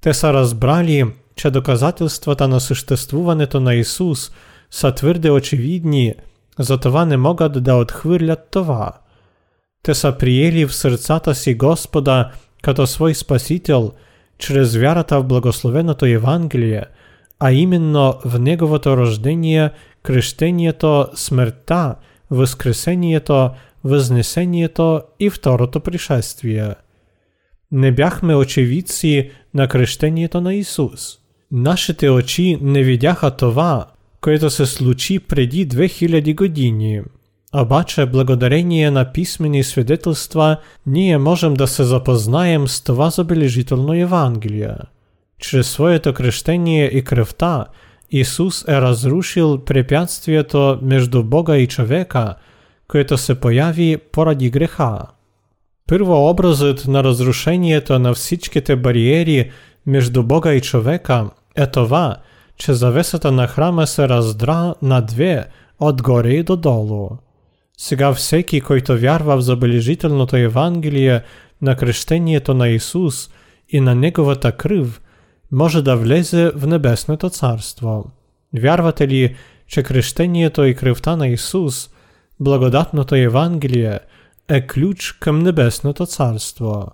Те 0.00 0.14
са 0.14 0.32
разбрали, 0.32 1.04
че 1.37 1.51
доказателствата 1.51 2.47
на 2.47 2.59
съществуването 2.59 3.59
на 3.59 3.75
Исус 3.75 4.31
са 4.71 4.91
твърде 4.91 5.29
очевидни, 5.29 6.13
затова 6.59 7.05
не 7.05 7.17
могат 7.17 7.63
да 7.63 7.75
отхвърлят 7.75 8.47
това. 8.51 8.91
Те 9.83 9.93
са 9.93 10.15
приели 10.19 10.65
в 10.65 10.75
сърцата 10.75 11.35
си 11.35 11.55
Господа 11.55 12.31
като 12.63 12.87
свой 12.87 13.15
Спасител 13.15 13.91
чрез 14.37 14.75
вярата 14.75 15.19
в 15.19 15.23
благословеното 15.23 16.05
Евангелие, 16.05 16.83
а 17.39 17.51
именно 17.51 18.13
в 18.25 18.39
Неговото 18.39 18.97
рождение, 18.97 19.69
крещението, 20.03 21.07
смъртта, 21.15 21.95
възкресението, 22.31 23.49
възнесението 23.83 25.01
и 25.19 25.29
второто 25.29 25.79
пришествие. 25.79 26.75
Не 27.71 27.91
бяхме 27.91 28.35
очевидци 28.35 29.31
на 29.53 29.67
крещението 29.67 30.41
на 30.41 30.53
Исус. 30.53 31.17
Нашите 31.52 32.10
очи 32.10 32.58
не 32.62 32.82
видяха 32.82 33.30
това, 33.30 33.86
което 34.20 34.50
се 34.50 34.66
случи 34.66 35.18
преди 35.18 35.68
2000 35.68 36.34
години. 36.34 37.00
Обаче, 37.54 38.06
благодарение 38.06 38.90
на 38.90 39.12
писмени 39.12 39.64
свидетелства, 39.64 40.56
ние 40.86 41.18
можем 41.18 41.54
да 41.54 41.66
се 41.66 41.84
запознаем 41.84 42.68
с 42.68 42.80
това 42.80 43.10
забележително 43.10 43.94
Евангелие. 43.94 44.74
Чрез 45.38 45.70
своето 45.70 46.14
крещение 46.14 46.86
и 46.86 47.04
кръвта, 47.04 47.66
Исус 48.10 48.64
е 48.68 48.80
разрушил 48.80 49.58
препятствието 49.64 50.78
между 50.82 51.24
Бога 51.24 51.56
и 51.56 51.66
човека, 51.66 52.34
което 52.88 53.18
се 53.18 53.40
появи 53.40 53.96
поради 54.12 54.50
греха. 54.50 54.98
Първообразът 55.86 56.86
на 56.88 57.04
разрушението 57.04 57.98
на 57.98 58.14
всичките 58.14 58.76
бариери 58.76 59.50
между 59.86 60.22
Бога 60.22 60.54
и 60.54 60.60
човека 60.60 61.30
е 61.57 61.67
това, 61.67 62.17
че 62.57 62.73
завесата 62.73 63.31
на 63.31 63.47
храма 63.47 63.87
се 63.87 64.09
раздра 64.09 64.75
на 64.81 65.01
две, 65.01 65.45
отгоре 65.79 66.29
и 66.29 66.43
додолу. 66.43 67.09
Сега 67.77 68.13
всеки, 68.13 68.61
който 68.61 68.97
вярва 68.97 69.37
в 69.37 69.41
забележителното 69.41 70.35
Евангелие 70.35 71.21
на 71.61 71.75
крещението 71.75 72.53
на 72.53 72.69
Исус 72.69 73.29
и 73.69 73.79
на 73.79 73.95
Неговата 73.95 74.51
кръв, 74.51 75.01
може 75.51 75.81
да 75.81 75.95
влезе 75.95 76.51
в 76.55 76.67
Небесното 76.67 77.29
Царство. 77.29 78.05
Вярвате 78.59 79.07
ли, 79.07 79.35
че 79.67 79.83
крещението 79.83 80.63
и 80.63 80.75
кръвта 80.75 81.15
на 81.15 81.27
Исус, 81.27 81.89
благодатното 82.39 83.15
Евангелие, 83.15 83.99
е 84.49 84.67
ключ 84.67 85.11
към 85.11 85.39
Небесното 85.39 86.05
Царство? 86.05 86.87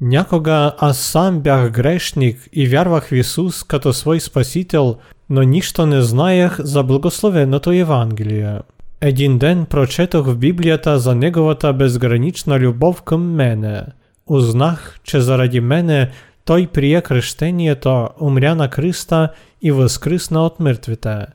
Някога 0.00 0.74
аз 0.78 0.98
сам 0.98 1.40
бях 1.40 1.70
грешник 1.70 2.48
и 2.52 2.66
вярвах 2.66 3.08
в 3.08 3.12
Исус 3.12 3.62
като 3.64 3.92
свой 3.92 4.20
Спасител, 4.20 4.96
но 5.30 5.42
нищо 5.42 5.86
не 5.86 6.02
знаех 6.02 6.60
за 6.60 6.82
благословеното 6.82 7.72
Евангелие. 7.72 8.58
Един 9.00 9.38
ден 9.38 9.66
прочетох 9.66 10.26
в 10.26 10.36
Біблията 10.36 10.98
за 10.98 11.14
Неговата 11.14 11.72
безгранична 11.72 12.58
любов 12.58 13.02
към 13.02 13.34
мене. 13.34 13.82
Узнах, 14.26 14.98
че 15.04 15.20
заради 15.20 15.60
мене 15.60 16.10
Той 16.44 16.66
прие 16.66 17.02
крещението, 17.02 18.08
умря 18.20 18.54
на 18.54 18.68
Христа 18.68 19.28
и 19.62 19.72
възкръсна 19.72 20.46
от 20.46 20.60
мертвите. 20.60 21.26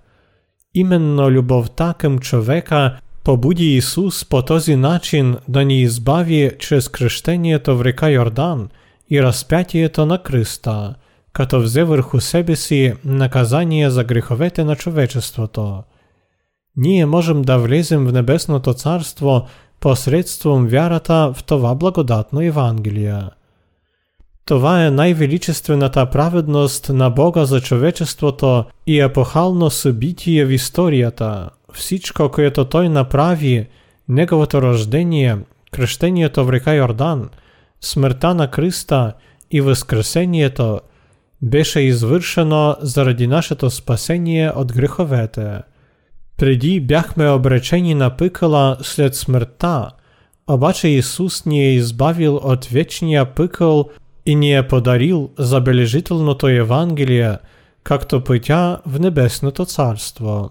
Именно 0.74 1.32
любовта 1.32 1.94
към 1.98 2.20
човека 2.20 3.00
побуди 3.24 3.76
Исус 3.76 4.26
по 4.26 4.42
този 4.42 4.76
начин 4.76 5.36
да 5.48 5.66
ни 5.66 5.82
избави 5.82 6.52
чрез 6.60 6.90
крещението 6.90 7.78
в 7.78 7.82
река 7.82 8.10
Йордан 8.10 8.70
и 9.10 9.24
разпятието 9.24 10.06
на 10.06 10.20
Христа, 10.28 10.96
като 11.34 11.62
взе 11.62 11.84
върху 11.84 12.20
себе 12.22 12.56
си 12.56 12.94
наказание 13.06 13.90
за 13.90 14.04
греховете 14.04 14.64
на 14.64 14.76
човечеството. 14.76 15.84
Ние 16.76 17.06
можем 17.06 17.42
да 17.42 17.58
влезем 17.58 18.06
в 18.06 18.14
Небесното 18.14 18.74
Царство 18.74 19.46
посредством 19.80 20.68
вярата 20.68 21.34
в 21.36 21.44
това 21.44 21.76
благодатно 21.76 22.42
Евангелие. 22.42 23.22
Това 24.46 24.86
е 24.86 24.92
най-величествената 24.92 26.10
праведност 26.10 26.90
на 26.90 27.10
Бога 27.10 27.46
за 27.46 27.62
човечеството 27.62 28.66
и 28.88 29.00
епохално 29.00 29.70
събитие 29.70 30.46
в 30.46 30.52
историята 30.52 31.50
Всичко, 31.73 32.29
което 32.29 32.65
Той 32.65 32.89
направи, 32.89 33.67
Неговото 34.09 34.63
рождение, 34.63 35.39
кръщението 35.73 36.45
в 36.45 36.51
река 36.51 36.75
Йордан, 36.75 37.29
смъртта 37.81 38.35
на 38.35 38.49
Христа 38.55 39.13
и 39.51 39.61
възкресението, 39.61 40.81
беше 41.43 41.81
извършено 41.81 42.77
заради 42.81 43.27
нашето 43.27 43.71
спасение 43.71 44.51
от 44.51 44.73
греховете. 44.73 45.61
Преди 46.37 46.81
бяхме 46.81 47.31
обречени 47.31 47.95
на 47.95 48.17
пъкъла 48.17 48.77
след 48.83 49.15
смъртта, 49.15 49.91
обаче 50.47 50.89
Исус 50.89 51.45
ни 51.45 51.61
е 51.61 51.75
избавил 51.75 52.37
от 52.37 52.65
вечния 52.65 53.35
пъкъл 53.35 53.89
и 54.27 54.35
ни 54.35 54.57
е 54.57 54.69
подарил 54.69 55.31
забележителното 55.39 56.49
Евангелие, 56.49 57.37
както 57.83 58.25
пътя 58.25 58.81
в 58.87 59.01
Небесното 59.01 59.65
Царство. 59.65 60.51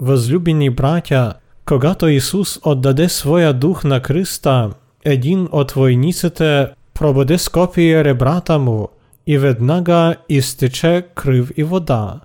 Възлюбени 0.00 0.70
братя, 0.70 1.34
когато 1.66 2.08
Исус 2.08 2.60
отдаде 2.64 3.08
своя 3.08 3.52
дух 3.52 3.84
на 3.84 4.00
Христа, 4.00 4.70
един 5.04 5.48
от 5.52 5.72
войниците 5.72 6.68
пробуде 6.94 7.38
с 7.38 7.48
копие 7.48 8.04
ребрата 8.04 8.58
му 8.58 8.88
и 9.26 9.38
веднага 9.38 10.16
изтече 10.28 11.06
кръв 11.14 11.52
и 11.56 11.64
вода. 11.64 12.20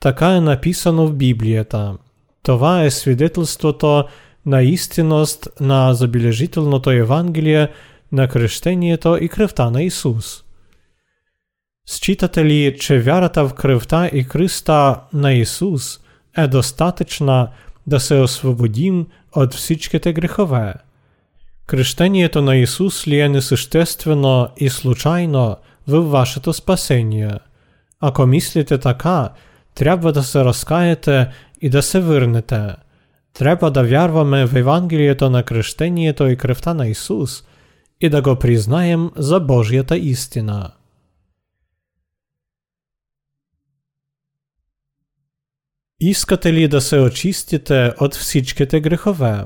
Така 0.00 0.28
е 0.28 0.40
написано 0.40 1.06
в 1.06 1.14
Библията. 1.14 1.96
Това 2.42 2.84
е 2.84 2.90
свидетелството 2.90 4.04
на 4.46 4.62
истинност 4.62 5.48
на 5.60 5.94
забележителното 5.94 6.90
Евангелие 6.90 7.68
на 8.12 8.28
кръщението 8.28 9.18
и 9.20 9.28
кръвта 9.28 9.70
на 9.70 9.82
Исус. 9.82 10.44
Считате 11.86 12.44
ли, 12.44 12.76
че 12.80 12.98
вярата 12.98 13.48
в 13.48 13.54
кръвта 13.54 14.06
и 14.06 14.24
кръста 14.24 15.00
на 15.12 15.32
Исус 15.32 16.00
е 16.36 16.46
достатъчна 16.46 17.48
да 17.86 18.00
се 18.00 18.14
освободим 18.14 19.06
от 19.36 19.54
всичките 19.54 20.12
грехове? 20.12 20.74
Кръщението 21.66 22.42
на 22.42 22.56
Исус 22.56 23.06
ли 23.06 23.20
е 23.20 23.28
несъществено 23.28 24.48
и 24.56 24.70
случайно 24.70 25.56
във 25.88 26.10
вашето 26.10 26.52
спасение? 26.52 27.32
Ако 28.00 28.26
мислите 28.26 28.78
така, 28.78 29.28
трябва 29.74 30.12
да 30.12 30.22
се 30.22 30.44
разкаете 30.44 31.28
и 31.60 31.68
да 31.68 31.82
се 31.82 32.00
върнете. 32.00 32.74
Трябва 33.34 33.70
да 33.70 33.84
вярваме 33.84 34.46
в 34.46 34.56
Евангелието 34.56 35.30
на 35.30 35.42
кръщението 35.42 36.26
и 36.26 36.36
кръвта 36.36 36.74
на 36.74 36.88
Исус 36.88 37.42
и 38.00 38.08
да 38.08 38.22
го 38.22 38.36
признаем 38.36 39.10
за 39.16 39.40
Божията 39.40 39.96
истина. 39.96 40.70
Искате 46.01 46.53
ли 46.53 46.67
да 46.67 46.81
се 46.81 46.99
очистите 46.99 47.93
от 47.99 48.15
всичките 48.15 48.79
грехове? 48.79 49.43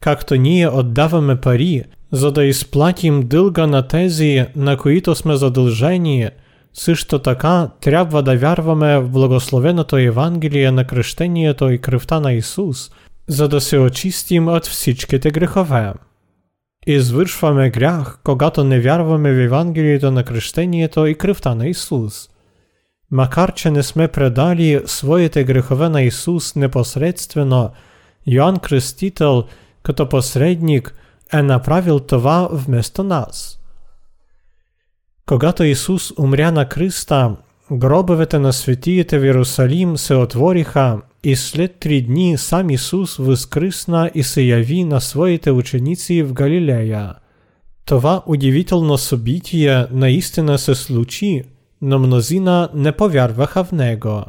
Както 0.00 0.34
ние 0.34 0.68
отдаваме 0.68 1.40
пари, 1.40 1.82
за 2.12 2.32
да 2.32 2.44
изплатим 2.44 3.20
дълга 3.20 3.66
на 3.66 3.88
тези, 3.88 4.46
на 4.56 4.76
които 4.76 5.14
сме 5.14 5.36
задължени– 5.36 6.28
също 6.74 7.18
така 7.18 7.70
трябва 7.80 8.22
да 8.22 8.36
вярваме 8.36 8.98
в 8.98 9.08
благословеното 9.08 9.96
Евангелие 9.96 10.70
на 10.70 10.84
кръщението 10.84 11.70
и 11.70 11.80
кръвта 11.80 12.20
на 12.20 12.32
Исус, 12.32 12.90
за 13.28 13.48
да 13.48 13.60
се 13.60 13.78
очистим 13.78 14.48
от 14.48 14.66
всичките 14.66 15.30
грехове. 15.30 15.92
Извършваме 16.86 17.70
грях, 17.70 18.18
когато 18.24 18.64
не 18.64 18.80
вярваме 18.80 19.32
в 19.32 19.40
Евангелието 19.40 20.10
на 20.10 20.24
кръщението 20.24 21.06
и 21.06 21.14
кръвта 21.14 21.54
на 21.54 21.68
Исус. 21.68 22.28
Макар 23.11 23.53
че 23.53 23.71
не 23.71 23.83
сме 23.83 24.07
предали 24.07 24.81
своите 24.85 25.43
грехове 25.43 25.89
на 25.89 26.01
Исус 26.01 26.55
непосредствено, 26.55 27.71
Йоанн 28.27 28.59
Кръстител 28.59 29.43
като 29.83 30.09
посредник 30.09 30.95
е 31.33 31.41
направил 31.41 31.99
това 31.99 32.49
вместо 32.51 33.03
нас. 33.03 33.59
Когато 35.25 35.63
Исус 35.63 36.13
умря 36.19 36.51
на 36.51 36.69
кръста, 36.69 37.35
гробовете 37.71 38.39
на 38.39 38.53
светиите 38.53 39.19
в 39.19 39.25
Иерусалим 39.25 39.97
се 39.97 40.15
отвориха 40.15 41.01
и 41.23 41.35
след 41.35 41.79
три 41.79 42.01
дни 42.01 42.37
сам 42.37 42.69
Исус 42.69 43.17
възкръсна 43.17 44.11
и 44.15 44.23
се 44.23 44.41
яви 44.41 44.83
на 44.83 45.01
своите 45.01 45.51
ученици 45.51 46.23
в 46.23 46.33
Галилея. 46.33 47.13
Това 47.85 48.23
удивително 48.25 48.97
событие 48.97 49.85
наистина 49.91 50.57
се 50.57 50.75
случи, 50.75 51.43
но 51.81 51.99
мнозина 51.99 52.69
не 52.73 52.91
повярваха 52.91 53.63
в 53.63 53.71
него. 53.71 54.23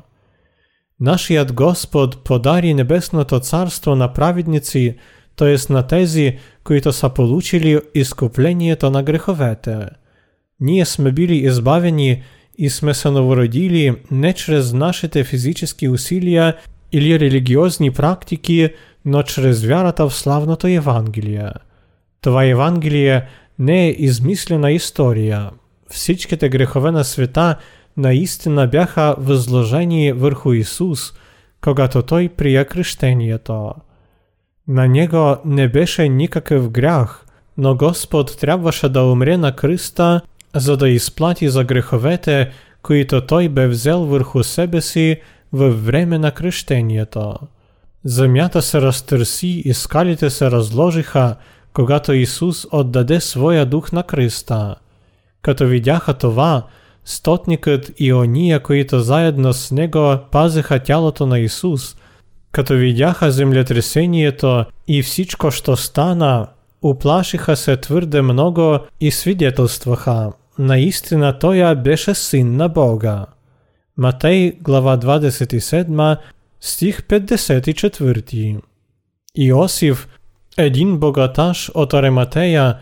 Нашият 1.00 1.52
Господ 1.52 2.24
подари 2.24 2.74
Небесното 2.74 3.40
Царство 3.40 3.96
на 3.96 4.12
праведници, 4.12 4.96
то 5.36 5.46
есть 5.46 5.70
на 5.70 5.86
тези, 5.86 6.38
които 6.64 6.92
са 6.92 7.08
получили 7.08 7.80
изкуплението 7.94 8.90
на 8.90 9.02
греховете. 9.02 9.86
Ние 10.60 10.84
сме 10.84 11.12
били 11.12 11.36
избавени 11.36 12.22
и 12.58 12.70
сме 12.70 12.94
се 12.94 13.10
новородили 13.10 13.96
не 14.10 14.32
чрез 14.32 14.72
нашите 14.72 15.24
физически 15.24 15.88
усилия 15.88 16.56
или 16.92 17.20
религиозни 17.20 17.90
практики, 17.90 18.70
но 19.04 19.22
чрез 19.22 19.64
вярата 19.64 20.08
в 20.08 20.14
славното 20.14 20.66
Евангелие. 20.66 21.50
Това 22.20 22.44
Евангелие 22.44 23.24
не 23.58 23.86
е 23.86 23.90
измислена 23.90 24.72
история. 24.72 25.50
Всичките 25.89 26.49
грехове 26.49 26.91
на 26.91 27.03
света 27.03 27.55
наистина 27.97 28.67
бяха 28.67 29.15
възложени 29.17 30.11
върху 30.11 30.53
Исус, 30.53 31.13
когато 31.61 32.01
Той 32.01 32.29
прия 32.29 32.65
кръщението. 32.65 33.73
На 34.67 34.87
Него 34.87 35.37
не 35.45 35.67
беше 35.67 36.09
никакъв 36.09 36.69
грях, 36.69 37.25
но 37.57 37.75
Господ 37.75 38.37
трябваше 38.37 38.89
да 38.89 39.03
умре 39.03 39.37
на 39.37 39.55
кръста, 39.55 40.21
за 40.55 40.77
да 40.77 40.89
изплати 40.89 41.49
за 41.49 41.63
греховете, 41.63 42.51
които 42.81 43.25
Той 43.25 43.49
бе 43.49 43.67
взел 43.67 44.05
върху 44.05 44.43
себе 44.43 44.81
си 44.81 45.17
във 45.53 45.85
време 45.85 46.17
на 46.17 46.31
кръщението. 46.31 47.35
Земята 48.03 48.61
се 48.61 48.81
разтърси 48.81 49.61
и 49.65 49.73
скалите 49.73 50.29
се 50.29 50.51
разложиха, 50.51 51.35
когато 51.73 52.13
Исус 52.13 52.67
отдаде 52.71 53.21
своя 53.21 53.65
дух 53.65 53.91
на 53.91 54.03
кръста. 54.03 54.75
Като 55.45 55.67
видяха 55.67 56.13
това, 56.13 56.63
стотникът 57.03 57.91
и 57.97 58.13
ония, 58.13 58.59
които 58.59 58.99
заедно 58.99 59.53
с 59.53 59.71
него 59.71 60.17
пазиха 60.31 60.79
тялото 60.79 61.25
на 61.25 61.39
Исус, 61.39 61.95
като 62.51 62.73
видяха 62.73 63.31
землетресението 63.31 64.65
и 64.87 65.03
всичко, 65.03 65.51
що 65.51 65.75
стана, 65.75 66.47
уплашиха 66.81 67.55
се 67.55 67.77
твърде 67.77 68.21
много 68.21 68.77
и 69.01 69.11
свидетелстваха. 69.11 70.31
Наистина 70.59 71.39
Той 71.39 71.75
беше 71.75 72.15
син 72.15 72.55
на 72.55 72.69
Бога. 72.69 73.25
Матей, 73.97 74.51
глава 74.61 74.97
27, 74.97 76.17
стих 76.61 77.01
54. 77.01 78.59
Иосиф, 79.35 80.07
един 80.57 80.97
богаташ 80.97 81.71
от 81.73 81.93
Арематея, 81.93 82.77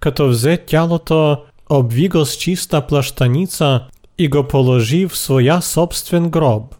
като 0.00 0.28
взе 0.28 0.56
тялото, 0.56 1.44
обви 1.71 2.07
го 2.07 2.25
с 2.25 2.33
чиста 2.33 2.87
плащаница 2.87 3.81
и 4.17 4.27
го 4.27 4.43
положи 4.43 5.05
в 5.05 5.17
своя 5.17 5.61
собствен 5.61 6.29
гроб. 6.29 6.75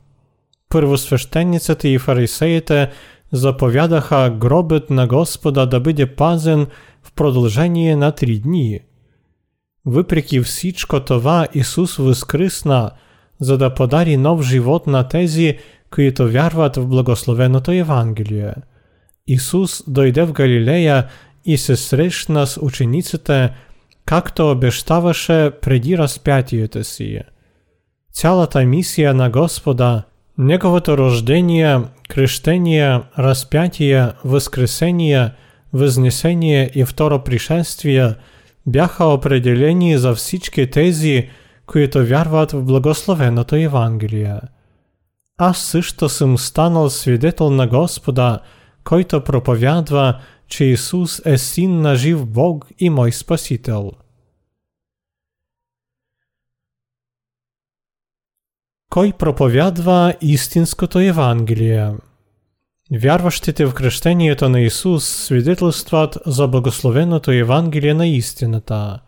Първосвещениците 0.69 1.87
и 1.87 1.99
фарисеите 1.99 2.89
заповядаха 3.31 4.29
гробът 4.29 4.89
на 4.89 5.07
Господа 5.07 5.65
да 5.65 5.79
бъде 5.79 6.15
пазен 6.15 6.67
в 7.03 7.11
продължение 7.13 7.95
на 7.95 8.11
три 8.11 8.39
дни. 8.39 8.79
Въпреки 9.85 10.41
всичко 10.41 10.99
това 10.99 11.47
Исус 11.53 11.95
възкръсна, 11.95 12.91
за 13.39 13.57
да 13.57 13.73
подари 13.73 14.17
нов 14.17 14.41
живот 14.41 14.87
на 14.87 15.07
тези, 15.07 15.57
които 15.93 16.31
вярват 16.31 16.75
в 16.75 16.87
благословеното 16.87 17.71
Евангелие. 17.71 18.53
Исус 19.27 19.83
дойде 19.87 20.23
в 20.23 20.31
Галилея 20.31 21.07
и 21.45 21.57
се 21.57 21.75
срещна 21.75 22.47
с 22.47 22.57
учениците, 22.61 23.51
както 24.12 24.50
обещаваше 24.50 25.50
преди 25.62 25.98
разпятието 25.98 26.84
си. 26.84 27.20
Цялата 28.12 28.64
мисия 28.64 29.14
на 29.14 29.30
Господа, 29.30 30.02
Неговото 30.38 30.98
рождение, 30.98 31.80
кръщение, 32.08 33.00
разпятие, 33.18 34.08
възкресение, 34.24 35.30
възнесение 35.72 36.70
и 36.74 36.84
второ 36.84 37.24
пришествие 37.24 38.14
бяха 38.66 39.04
определени 39.04 39.98
за 39.98 40.14
всички 40.14 40.70
тези, 40.70 41.28
които 41.66 42.06
вярват 42.06 42.52
в 42.52 42.62
благословеното 42.62 43.56
Евангелие. 43.56 44.40
Аз 45.38 45.58
също 45.58 46.08
съм 46.08 46.38
станал 46.38 46.90
свидетел 46.90 47.50
на 47.50 47.66
Господа, 47.66 48.38
който 48.84 49.24
проповядва, 49.24 50.18
че 50.48 50.64
Исус 50.64 51.26
е 51.26 51.38
син 51.38 51.80
на 51.80 51.96
жив 51.96 52.26
Бог 52.26 52.66
и 52.78 52.90
мой 52.90 53.12
Спасител. 53.12 53.92
Кой 58.92 59.12
проповядва 59.18 60.14
истинското 60.20 60.98
Евангелие? 60.98 61.90
Вярващите 63.00 63.66
в 63.66 63.74
кръщението 63.74 64.48
на 64.48 64.60
Исус 64.60 65.04
свидетелстват 65.04 66.18
за 66.26 66.48
благословеното 66.48 67.30
Евангелие 67.30 67.94
на 67.94 68.06
истината. 68.06 68.98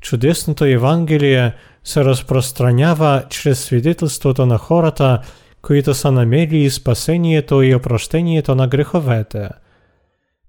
Чудесното 0.00 0.64
Евангелие 0.64 1.54
се 1.84 2.04
разпространява 2.04 3.24
чрез 3.28 3.64
свидетелството 3.64 4.46
на 4.46 4.58
хората, 4.58 5.20
които 5.62 5.94
са 5.94 6.12
намерили 6.12 6.70
спасението 6.70 7.62
и 7.62 7.74
опрощението 7.74 8.54
на 8.54 8.68
греховете. 8.68 9.48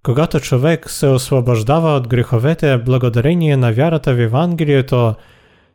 Когато 0.04 0.39
човек 0.39 0.89
се 0.89 1.08
освобождава 1.08 1.96
от 1.96 2.08
греховете 2.08 2.78
благодарение 2.78 3.58
на 3.58 3.74
вярата 3.74 4.13
в 4.13 4.20
Евангелието, 4.20 5.15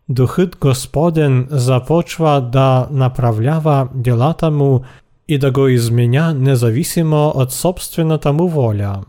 Духът 0.10 0.58
Господен 0.62 1.48
започва 1.50 2.41
да 2.52 2.88
направлява 2.91 3.88
делата 3.96 4.52
му 4.52 4.82
и 5.28 5.38
да 5.38 5.52
го 5.52 5.67
изменя 5.67 6.34
независимо 6.34 7.28
от 7.36 7.52
собствената 7.52 8.34
му 8.34 8.48
воля. 8.48 9.02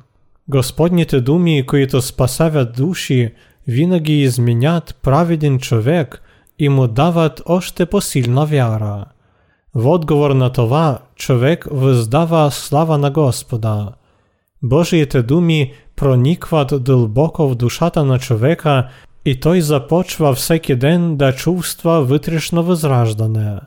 Господните 0.48 1.20
думи, 1.20 1.66
които 1.66 2.02
спасавят 2.02 2.76
души, 2.76 3.32
винаги 3.66 4.22
изменят 4.22 4.98
праведен 5.02 5.58
човек 5.58 6.22
и 6.58 6.68
му 6.68 6.86
дават 6.86 7.42
още 7.46 7.86
по-силна 7.86 8.46
вяра. 8.46 9.04
В 9.74 9.86
отговор 9.86 10.30
на 10.30 10.52
това 10.52 10.98
човек 11.16 11.66
въздава 11.70 12.50
слава 12.50 12.98
на 12.98 13.10
Господа. 13.10 13.88
Божиите 14.62 15.22
думи 15.22 15.72
проникват 15.96 16.84
дълбоко 16.84 17.48
в 17.48 17.54
душата 17.54 18.04
на 18.04 18.18
човека 18.18 18.88
и 19.26 19.40
той 19.40 19.60
започва 19.60 20.34
всеки 20.34 20.76
ден 20.76 21.16
да 21.16 21.32
чувства 21.32 22.04
вътрешно 22.04 22.62
възраждане. 22.62 23.58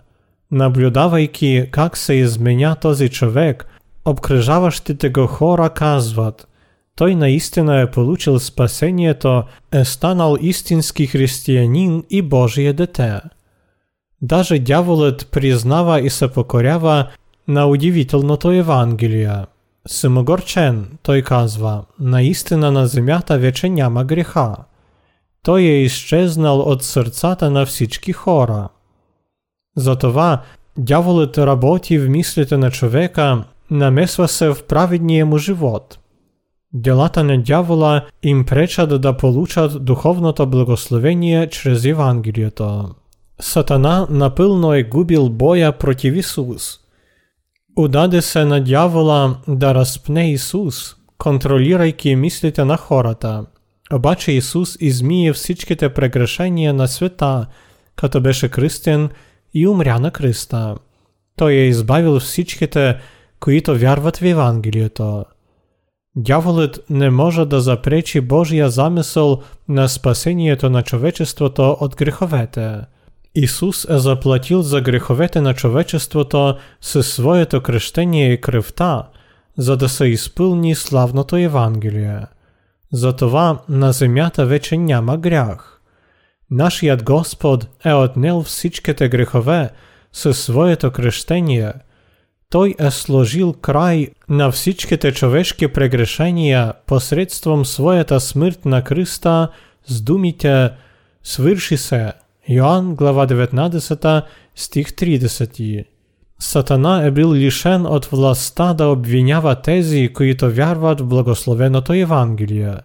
Наблюдавайки 0.52 1.68
как 1.72 1.98
се 1.98 2.14
изменя 2.14 2.76
този 2.76 3.10
човек, 3.10 3.68
обкръжаващите 4.06 5.10
го 5.10 5.28
хора 5.28 5.70
казват 5.70 6.48
той 6.96 7.16
наистина 7.16 7.82
е 7.82 7.92
получил 7.92 8.40
спасението, 8.40 9.44
е 9.72 9.86
станал 9.86 10.38
истински 10.42 11.08
християнин 11.08 12.04
и 12.10 12.22
Божие 12.22 12.74
дете. 12.74 13.20
Даже 14.22 14.60
дяволът 14.60 15.28
признава 15.32 16.02
и 16.02 16.10
се 16.10 16.28
покорява 16.28 17.08
на 17.48 17.66
удивителното 17.66 18.52
Евангелие. 18.52 19.36
Самогорчен, 19.88 20.88
той 21.04 21.22
казва, 21.22 21.84
наистина 22.00 22.72
на 22.72 22.88
земята 22.88 23.38
вече 23.38 23.70
няма 23.70 24.04
греха. 24.04 24.56
Той 25.44 25.62
е 25.62 25.82
изчезнал 25.82 26.60
от 26.60 26.84
сърцата 26.84 27.52
на 27.52 27.66
всички 27.66 28.14
хора. 28.14 28.70
Затова 29.78 30.42
дяволът 30.78 31.38
работи 31.38 32.00
в 32.00 32.10
мислите 32.10 32.58
на 32.58 32.72
човека, 32.72 33.44
намесва 33.72 34.28
се 34.28 34.50
в 34.50 34.64
праведния 34.68 35.26
му 35.26 35.38
живот. 35.38 36.00
Делата 36.74 37.24
на 37.24 37.42
дявола 37.42 38.06
им 38.24 38.46
пречат 38.46 39.02
да 39.02 39.18
получат 39.18 39.86
духовното 39.86 40.48
благословение 40.48 41.50
чрез 41.50 41.86
Евангелието. 41.86 42.90
Сатана 43.40 44.08
напълно 44.10 44.74
е 44.74 44.84
губил 44.84 45.30
боя 45.30 45.72
против 45.72 46.16
Исус. 46.16 46.80
Удаде 47.78 48.22
се 48.22 48.46
на 48.46 48.64
дявола 48.64 49.36
да 49.48 49.76
разпне 49.76 50.32
Исус, 50.32 50.96
контролирайки 51.18 52.16
мислите 52.16 52.66
на 52.66 52.78
хората. 52.78 53.46
Обаче 53.93 54.33
Исус 54.33 54.77
измие 54.81 55.33
всичките 55.33 55.89
прегрешения 55.89 56.75
на 56.75 56.89
света, 56.89 57.47
като 57.97 58.21
беше 58.21 58.49
кръстен 58.49 59.09
и 59.55 59.69
умря 59.69 59.99
на 59.99 60.11
кръста. 60.11 60.75
Той 61.37 61.53
е 61.53 61.67
избавил 61.67 62.21
всичките, 62.21 62.97
които 63.41 63.79
вярват 63.79 64.17
в 64.17 64.25
Евангелието. 64.25 65.25
Дяволът 66.17 66.85
не 66.91 67.11
може 67.11 67.45
да 67.45 67.61
запречи 67.61 68.21
Божия 68.21 68.71
замисъл 68.71 69.43
на 69.69 69.89
спасението 69.89 70.71
на 70.71 70.83
човечеството 70.83 71.77
от 71.81 71.97
греховете. 71.97 72.81
Исус 73.35 73.87
е 73.91 73.99
заплатил 73.99 74.63
за 74.63 74.81
греховете 74.81 75.41
на 75.41 75.55
човечеството 75.55 76.55
със 76.81 77.13
своето 77.13 77.61
кръщение 77.61 78.33
и 78.33 78.41
кръвта, 78.41 79.09
за 79.59 79.77
да 79.77 79.89
се 79.89 80.07
изпълни 80.07 80.75
славното 80.75 81.37
Евангелие. 81.37 82.21
Затова 82.93 83.63
на 83.69 83.93
земята 83.93 84.47
вече 84.47 84.77
няма 84.77 85.19
грях. 85.19 85.81
Нашият 86.51 87.03
Господ 87.03 87.67
е 87.85 87.93
отнел 87.93 88.43
всичките 88.43 89.09
грехове 89.09 89.71
със 90.13 90.41
своето 90.41 90.91
кръщение. 90.91 91.73
Той 92.51 92.75
е 92.79 92.91
сложил 92.91 93.53
край 93.53 94.09
на 94.29 94.51
всичките 94.51 95.13
човешки 95.13 95.69
прегрешения 95.69 96.73
посредством 96.87 97.65
своята 97.65 98.21
смърт 98.21 98.65
на 98.65 98.85
кръста 98.85 99.51
с 99.87 100.01
думите 100.01 100.71
«Свърши 101.23 101.77
се» 101.77 102.13
Йоанн 102.49 102.95
глава 102.95 103.27
19 103.27 104.23
стих 104.55 104.89
30. 104.89 105.85
Сатана 106.40 107.06
е 107.06 107.12
бил 107.12 107.34
лишен 107.34 107.86
от 107.86 108.06
властта 108.06 108.74
да 108.74 108.88
обвинява 108.88 109.62
тези, 109.62 110.14
които 110.14 110.52
вярват 110.52 111.02
в 111.02 111.06
благословеното 111.06 111.94
Евангелие. 111.94 112.76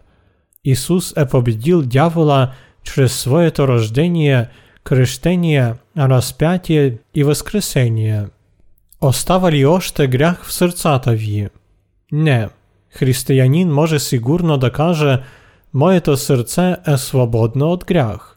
Исус 0.65 1.13
е 1.17 1.27
победил 1.27 1.83
дявола 1.83 2.51
чрез 2.85 3.21
своето 3.21 3.69
рождение, 3.69 4.49
кръщение, 4.85 5.75
разпятие 5.99 6.95
и 7.15 7.25
възкресение. 7.25 8.25
Остава 9.01 9.53
ли 9.53 9.67
още 9.67 10.07
грях 10.07 10.45
в 10.45 10.53
сърцата 10.53 11.13
ви? 11.13 11.49
Не. 12.13 12.49
Християнин 12.91 13.69
може 13.69 13.99
сигурно 13.99 14.59
да 14.59 14.73
каже 14.73 15.19
«Моето 15.75 16.17
сърце 16.17 16.77
е 16.87 16.97
свободно 16.97 17.71
от 17.71 17.85
грях». 17.85 18.37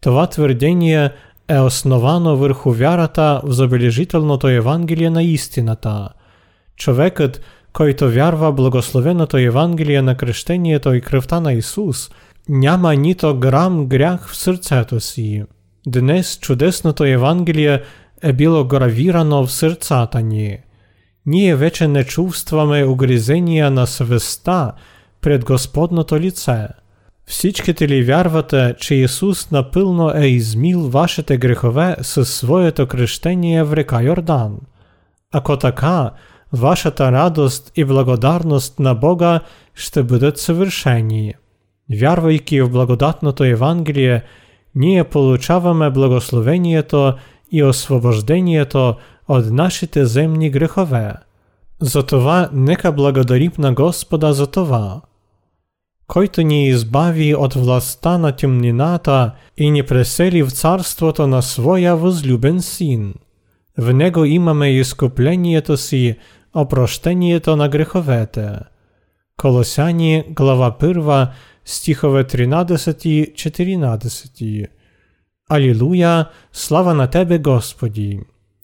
Това 0.00 0.26
твърдение 0.26 1.10
е 1.48 1.58
основано 1.58 2.36
върху 2.36 2.72
вярата 2.72 3.40
в 3.44 3.52
забележителното 3.52 4.48
Евангелие 4.48 5.10
на 5.10 5.22
истината. 5.22 6.08
Човекът, 6.76 7.40
който 7.72 8.10
вярва 8.10 8.52
благословеното 8.52 9.36
Евангелие 9.36 10.02
на 10.02 10.16
кръщението 10.16 10.94
и 10.94 11.00
кръвта 11.00 11.40
на 11.40 11.52
Исус, 11.52 12.10
няма 12.48 12.96
нито 12.96 13.38
грам 13.38 13.86
грях 13.86 14.28
в 14.28 14.36
сърцето 14.36 15.00
си. 15.00 15.44
Днес 15.86 16.38
чудесното 16.38 17.04
Евангелие 17.04 17.82
е 18.22 18.32
било 18.32 18.64
гравирано 18.64 19.46
в 19.46 19.52
сърцата 19.52 20.22
ни. 20.22 20.58
Ние 21.26 21.56
вече 21.56 21.88
не 21.88 22.04
чувстваме 22.04 22.84
угризения 22.84 23.70
на 23.70 23.86
съвестта 23.86 24.72
пред 25.20 25.44
Господното 25.44 26.20
лице – 26.20 26.78
Всичките 27.26 27.88
ли 27.88 28.04
вярвате, 28.04 28.74
че 28.78 28.94
Исус 28.94 29.50
напълно 29.50 30.10
е 30.14 30.26
измил 30.26 30.88
вашите 30.88 31.36
грехове 31.36 31.96
със 32.02 32.34
своето 32.34 32.86
кръщение 32.86 33.62
в 33.62 33.72
река 33.72 34.02
Йордан? 34.02 34.58
Ако 35.32 35.56
така, 35.56 36.10
вашата 36.52 37.12
радост 37.12 37.72
и 37.76 37.84
благодарност 37.84 38.78
на 38.78 38.94
Бога 38.94 39.40
ще 39.74 40.02
бъдат 40.02 40.38
съвършени. 40.38 41.34
Вярвайки 42.00 42.60
в 42.60 42.70
благодатното 42.70 43.44
Евангелие, 43.44 44.22
ние 44.74 45.04
получаваме 45.04 45.90
благословението 45.90 47.14
и 47.52 47.62
освобождението 47.62 48.94
от 49.28 49.50
нашите 49.50 50.04
земни 50.06 50.50
грехове. 50.50 51.14
Затова 51.80 52.48
нека 52.52 52.92
благодарим 52.92 53.52
на 53.58 53.72
Господа 53.72 54.32
за 54.32 54.46
това 54.46 55.00
който 56.12 56.42
ни 56.42 56.68
избави 56.68 57.34
от 57.34 57.54
властта 57.54 58.18
на 58.18 58.32
темнината 58.32 59.32
и 59.56 59.70
ни 59.70 59.82
пресели 59.82 60.42
в 60.42 60.50
царството 60.50 61.26
на 61.26 61.42
своя 61.42 61.96
възлюбен 61.96 62.62
син. 62.62 63.14
В 63.78 63.94
него 63.94 64.24
имаме 64.24 64.70
изкуплението 64.70 65.76
си, 65.76 66.16
опрощението 66.54 67.56
на 67.56 67.68
греховете. 67.68 68.50
Колосяни, 69.36 70.24
глава 70.30 70.76
1, 70.80 71.28
стихове 71.64 72.24
13-14. 72.24 74.66
Алилуя, 75.50 76.28
слава 76.52 76.94
на 76.94 77.06
Тебе, 77.06 77.38
Господи! 77.38 78.20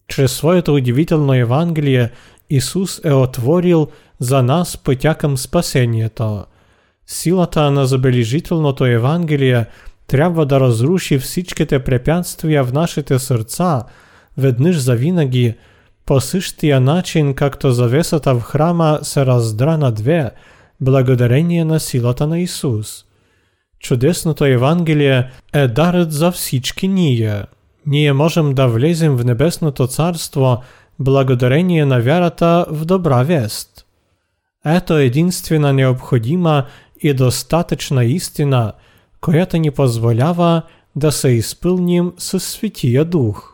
Чрез 0.08 0.32
своето 0.32 0.74
удивително 0.74 1.34
Евангелие 1.34 2.10
Исус 2.50 3.00
е 3.04 3.12
отворил 3.12 3.88
за 4.20 4.42
нас 4.42 4.76
пътя 4.76 5.14
към 5.14 5.38
спасението – 5.38 6.51
Силата 7.07 7.71
на 7.71 7.85
забележителното 7.85 8.85
Евангелие 8.85 9.65
трябва 10.07 10.45
да 10.45 10.59
разруши 10.59 11.17
всичките 11.19 11.79
препятствия 11.79 12.63
в 12.63 12.73
нашите 12.73 13.19
сърца, 13.19 13.83
веднъж 14.37 14.77
завинаги, 14.77 15.55
по 16.05 16.21
същия 16.21 16.79
начин, 16.79 17.33
както 17.33 17.71
завесата 17.71 18.35
в 18.35 18.41
храма 18.41 18.99
се 19.01 19.25
раздра 19.25 19.77
на 19.77 19.91
две, 19.91 20.31
благодарение 20.81 21.65
на 21.65 21.79
силата 21.79 22.27
на 22.27 22.39
Исус. 22.39 23.05
Чудесното 23.79 24.45
Евангелие 24.45 25.29
е 25.53 25.67
дарът 25.67 26.11
за 26.11 26.31
всички 26.31 26.87
ние. 26.87 27.43
Ние 27.85 28.13
можем 28.13 28.53
да 28.53 28.67
влезем 28.67 29.15
в 29.15 29.25
Небесното 29.25 29.87
Царство 29.87 30.63
благодарение 30.99 31.85
на 31.85 31.99
вярата 32.01 32.65
в 32.69 32.85
добра 32.85 33.23
вест. 33.23 33.85
Ето 34.65 34.93
единствена 34.93 35.73
необходима 35.73 36.65
и 37.02 37.14
достатъчна 37.14 38.04
истина, 38.04 38.72
която 39.20 39.56
ни 39.56 39.70
позволява 39.70 40.62
да 40.96 41.12
се 41.12 41.28
изпълним 41.28 42.12
със 42.18 42.44
Светия 42.44 43.04
Дух. 43.04 43.51